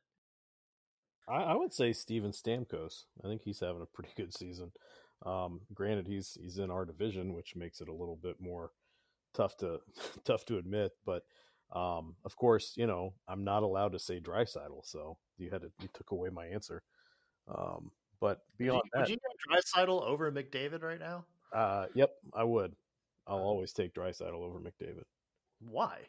[1.28, 3.06] I, I would say Steven Stamkos.
[3.24, 4.72] I think he's having a pretty good season.
[5.26, 8.72] Um, granted, he's he's in our division, which makes it a little bit more
[9.34, 9.80] tough to
[10.26, 10.92] tough to admit.
[11.06, 11.24] But
[11.72, 15.72] um, of course, you know I'm not allowed to say Draisaitl, so you had to
[15.82, 16.84] you took away my answer.
[17.48, 21.26] Um, but beyond would that, you go Draisaitl over McDavid right now?
[21.54, 22.74] uh, yep, I would.
[23.28, 25.04] I'll always take Draisaitl over McDavid.
[25.60, 26.00] Why?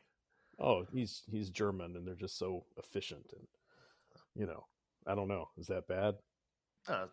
[0.58, 3.46] Oh, he's he's German, and they're just so efficient, and
[4.34, 4.64] you know,
[5.06, 5.48] I don't know.
[5.58, 6.14] Is that bad?
[6.88, 7.06] Uh,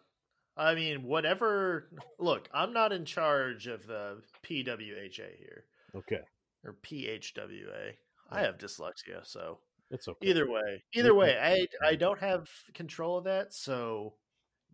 [0.57, 1.89] I mean, whatever.
[2.19, 5.65] Look, I'm not in charge of the PWHA here
[5.95, 6.21] Okay,
[6.63, 7.93] or PHWA.
[8.31, 9.59] I have dyslexia, so
[9.89, 10.27] it's okay.
[10.29, 13.53] either way, either way, I I don't have control of that.
[13.53, 14.15] So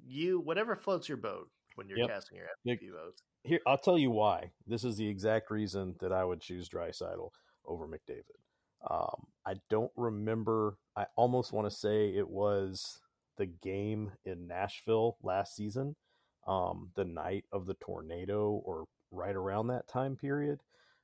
[0.06, 2.10] you, whatever floats your boat when you're Yep.
[2.10, 3.22] casting your MVP votes.
[3.44, 4.52] Here, I'll tell you why.
[4.66, 7.30] This is the exact reason that I would choose Draisaitl
[7.66, 8.38] over McDavid.
[8.90, 10.78] Um, I don't remember.
[10.96, 13.00] I almost want to say it was
[13.38, 15.96] the game in Nashville last season,
[16.48, 20.60] um, the night of the tornado, or right around that time period.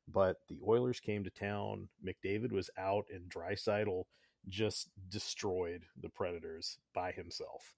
[0.07, 1.89] But the Oilers came to town.
[2.05, 4.03] McDavid was out, and Draisaitl
[4.49, 7.75] just destroyed the Predators by himself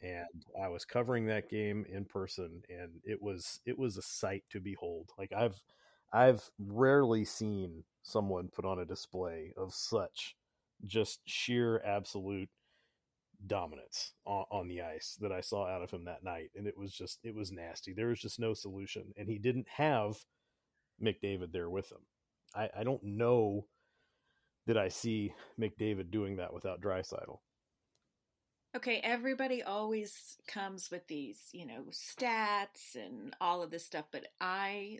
[0.00, 4.44] and I was covering that game in person, and it was it was a sight
[4.50, 5.10] to behold.
[5.18, 5.60] Like I've
[6.12, 10.36] I've rarely seen someone put on a display of such
[10.86, 12.48] just sheer absolute
[13.46, 16.78] dominance on, on the ice that I saw out of him that night, and it
[16.78, 17.92] was just it was nasty.
[17.92, 20.16] There was just no solution, and he didn't have
[21.02, 21.98] McDavid there with him.
[22.54, 23.66] I, I don't know
[24.66, 27.38] that I see McDavid doing that without Draisaitl.
[28.76, 34.26] Okay, everybody always comes with these, you know, stats and all of this stuff, but
[34.40, 34.98] I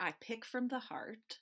[0.00, 1.38] I pick from the heart.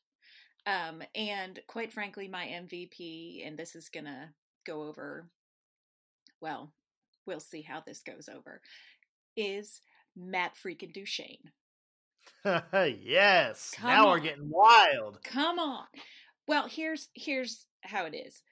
[0.66, 4.28] Um and quite frankly my MVP and this is to
[4.66, 5.28] go over
[6.41, 6.72] well,
[7.24, 8.61] we'll see how this goes over
[9.37, 9.80] is
[10.14, 11.53] Matt freaking Duchene.
[12.45, 13.72] yes.
[13.77, 15.18] Come now we're getting wild.
[15.24, 15.85] Come on.
[16.47, 18.43] Well, here's here's how it is.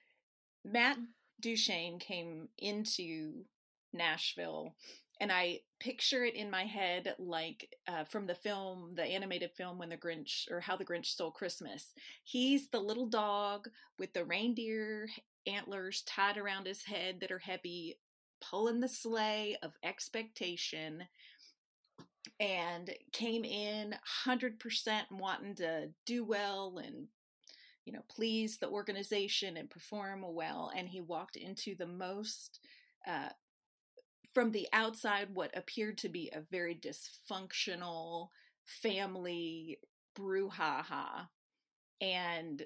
[0.63, 0.97] Matt
[1.39, 3.45] Duchene came into
[3.93, 4.75] Nashville,
[5.19, 9.77] and I picture it in my head like uh, from the film, the animated film,
[9.77, 11.93] when the Grinch or How the Grinch Stole Christmas.
[12.23, 15.07] He's the little dog with the reindeer
[15.47, 17.99] antlers tied around his head that are heavy,
[18.41, 21.03] pulling the sleigh of expectation.
[22.39, 23.95] And came in
[24.25, 27.07] 100% wanting to do well and
[27.85, 30.71] you know, please the organization and perform well.
[30.75, 32.59] And he walked into the most,
[33.07, 33.29] uh,
[34.33, 38.29] from the outside, what appeared to be a very dysfunctional
[38.65, 39.77] family
[40.17, 41.27] brouhaha.
[42.01, 42.63] And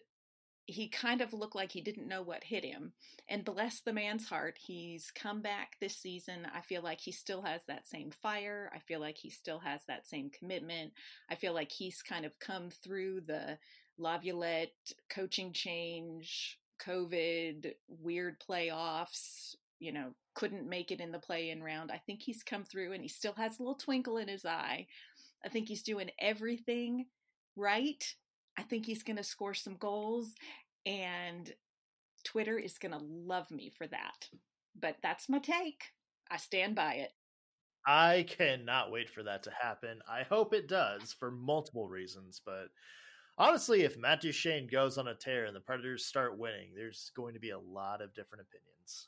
[0.69, 2.93] he kind of looked like he didn't know what hit him.
[3.27, 6.47] And bless the man's heart, he's come back this season.
[6.53, 8.71] I feel like he still has that same fire.
[8.73, 10.93] I feel like he still has that same commitment.
[11.29, 13.57] I feel like he's kind of come through the
[13.97, 21.63] Laviolette coaching change, COVID, weird playoffs, you know, couldn't make it in the play in
[21.63, 21.91] round.
[21.91, 24.85] I think he's come through and he still has a little twinkle in his eye.
[25.43, 27.07] I think he's doing everything
[27.55, 28.03] right.
[28.59, 30.35] I think he's going to score some goals
[30.85, 31.53] and
[32.25, 34.27] Twitter is going to love me for that.
[34.77, 35.93] But that's my take.
[36.29, 37.13] I stand by it.
[37.87, 39.99] I cannot wait for that to happen.
[40.11, 42.67] I hope it does for multiple reasons, but
[43.37, 47.35] honestly, if Matt Duchene goes on a tear and the Predators start winning, there's going
[47.35, 49.07] to be a lot of different opinions.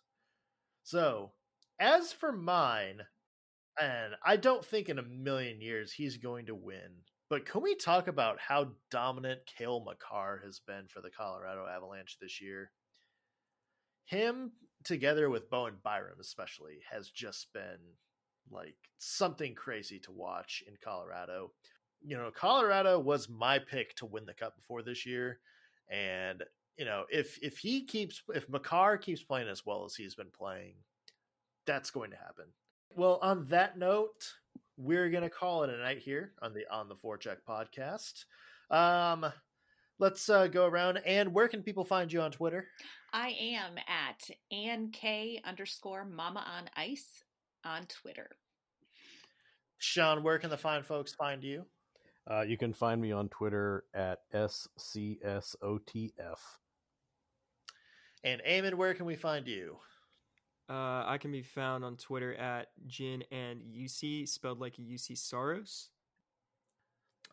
[0.84, 1.34] So,
[1.78, 3.02] as for mine,
[3.80, 7.76] and I don't think in a million years he's going to win, but can we
[7.76, 12.72] talk about how dominant Cale Makar has been for the Colorado Avalanche this year?
[14.04, 14.52] Him
[14.84, 17.80] together with Bowen Byram, especially, has just been
[18.52, 21.54] like something crazy to watch in Colorado.
[22.02, 25.40] You know, Colorado was my pick to win the cup before this year.
[25.90, 26.44] And,
[26.78, 30.32] you know, if if he keeps if Makar keeps playing as well as he's been
[30.38, 30.74] playing,
[31.66, 32.48] that's going to happen.
[32.90, 34.34] Well, on that note,
[34.84, 38.26] we're gonna call it a night here on the on the forecheck podcast.
[38.70, 39.26] Um,
[40.00, 42.68] let's uh, go around and where can people find you on Twitter?
[43.14, 47.24] I am at Ann K underscore Mama on Ice
[47.64, 48.30] on Twitter.
[49.78, 51.66] Sean, where can the fine folks find you?
[52.30, 56.12] Uh, you can find me on Twitter at SCSOTF.
[58.24, 59.78] And Eamon, where can we find you?
[60.70, 65.88] Uh, I can be found on Twitter at Jin and UC, spelled like UC Soros.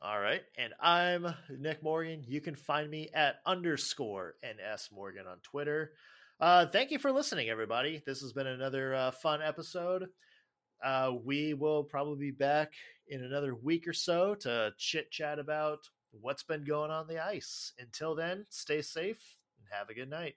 [0.01, 0.43] All right.
[0.57, 2.25] And I'm Nick Morgan.
[2.27, 5.93] You can find me at underscore NS Morgan on Twitter.
[6.41, 8.01] Uh, thank you for listening, everybody.
[8.07, 10.07] This has been another uh, fun episode.
[10.85, 12.75] Uh, we will probably be back
[13.09, 15.81] in another week or so to chit chat about
[16.13, 17.73] what's been going on the ice.
[17.81, 20.37] Until then, stay safe and have a good night.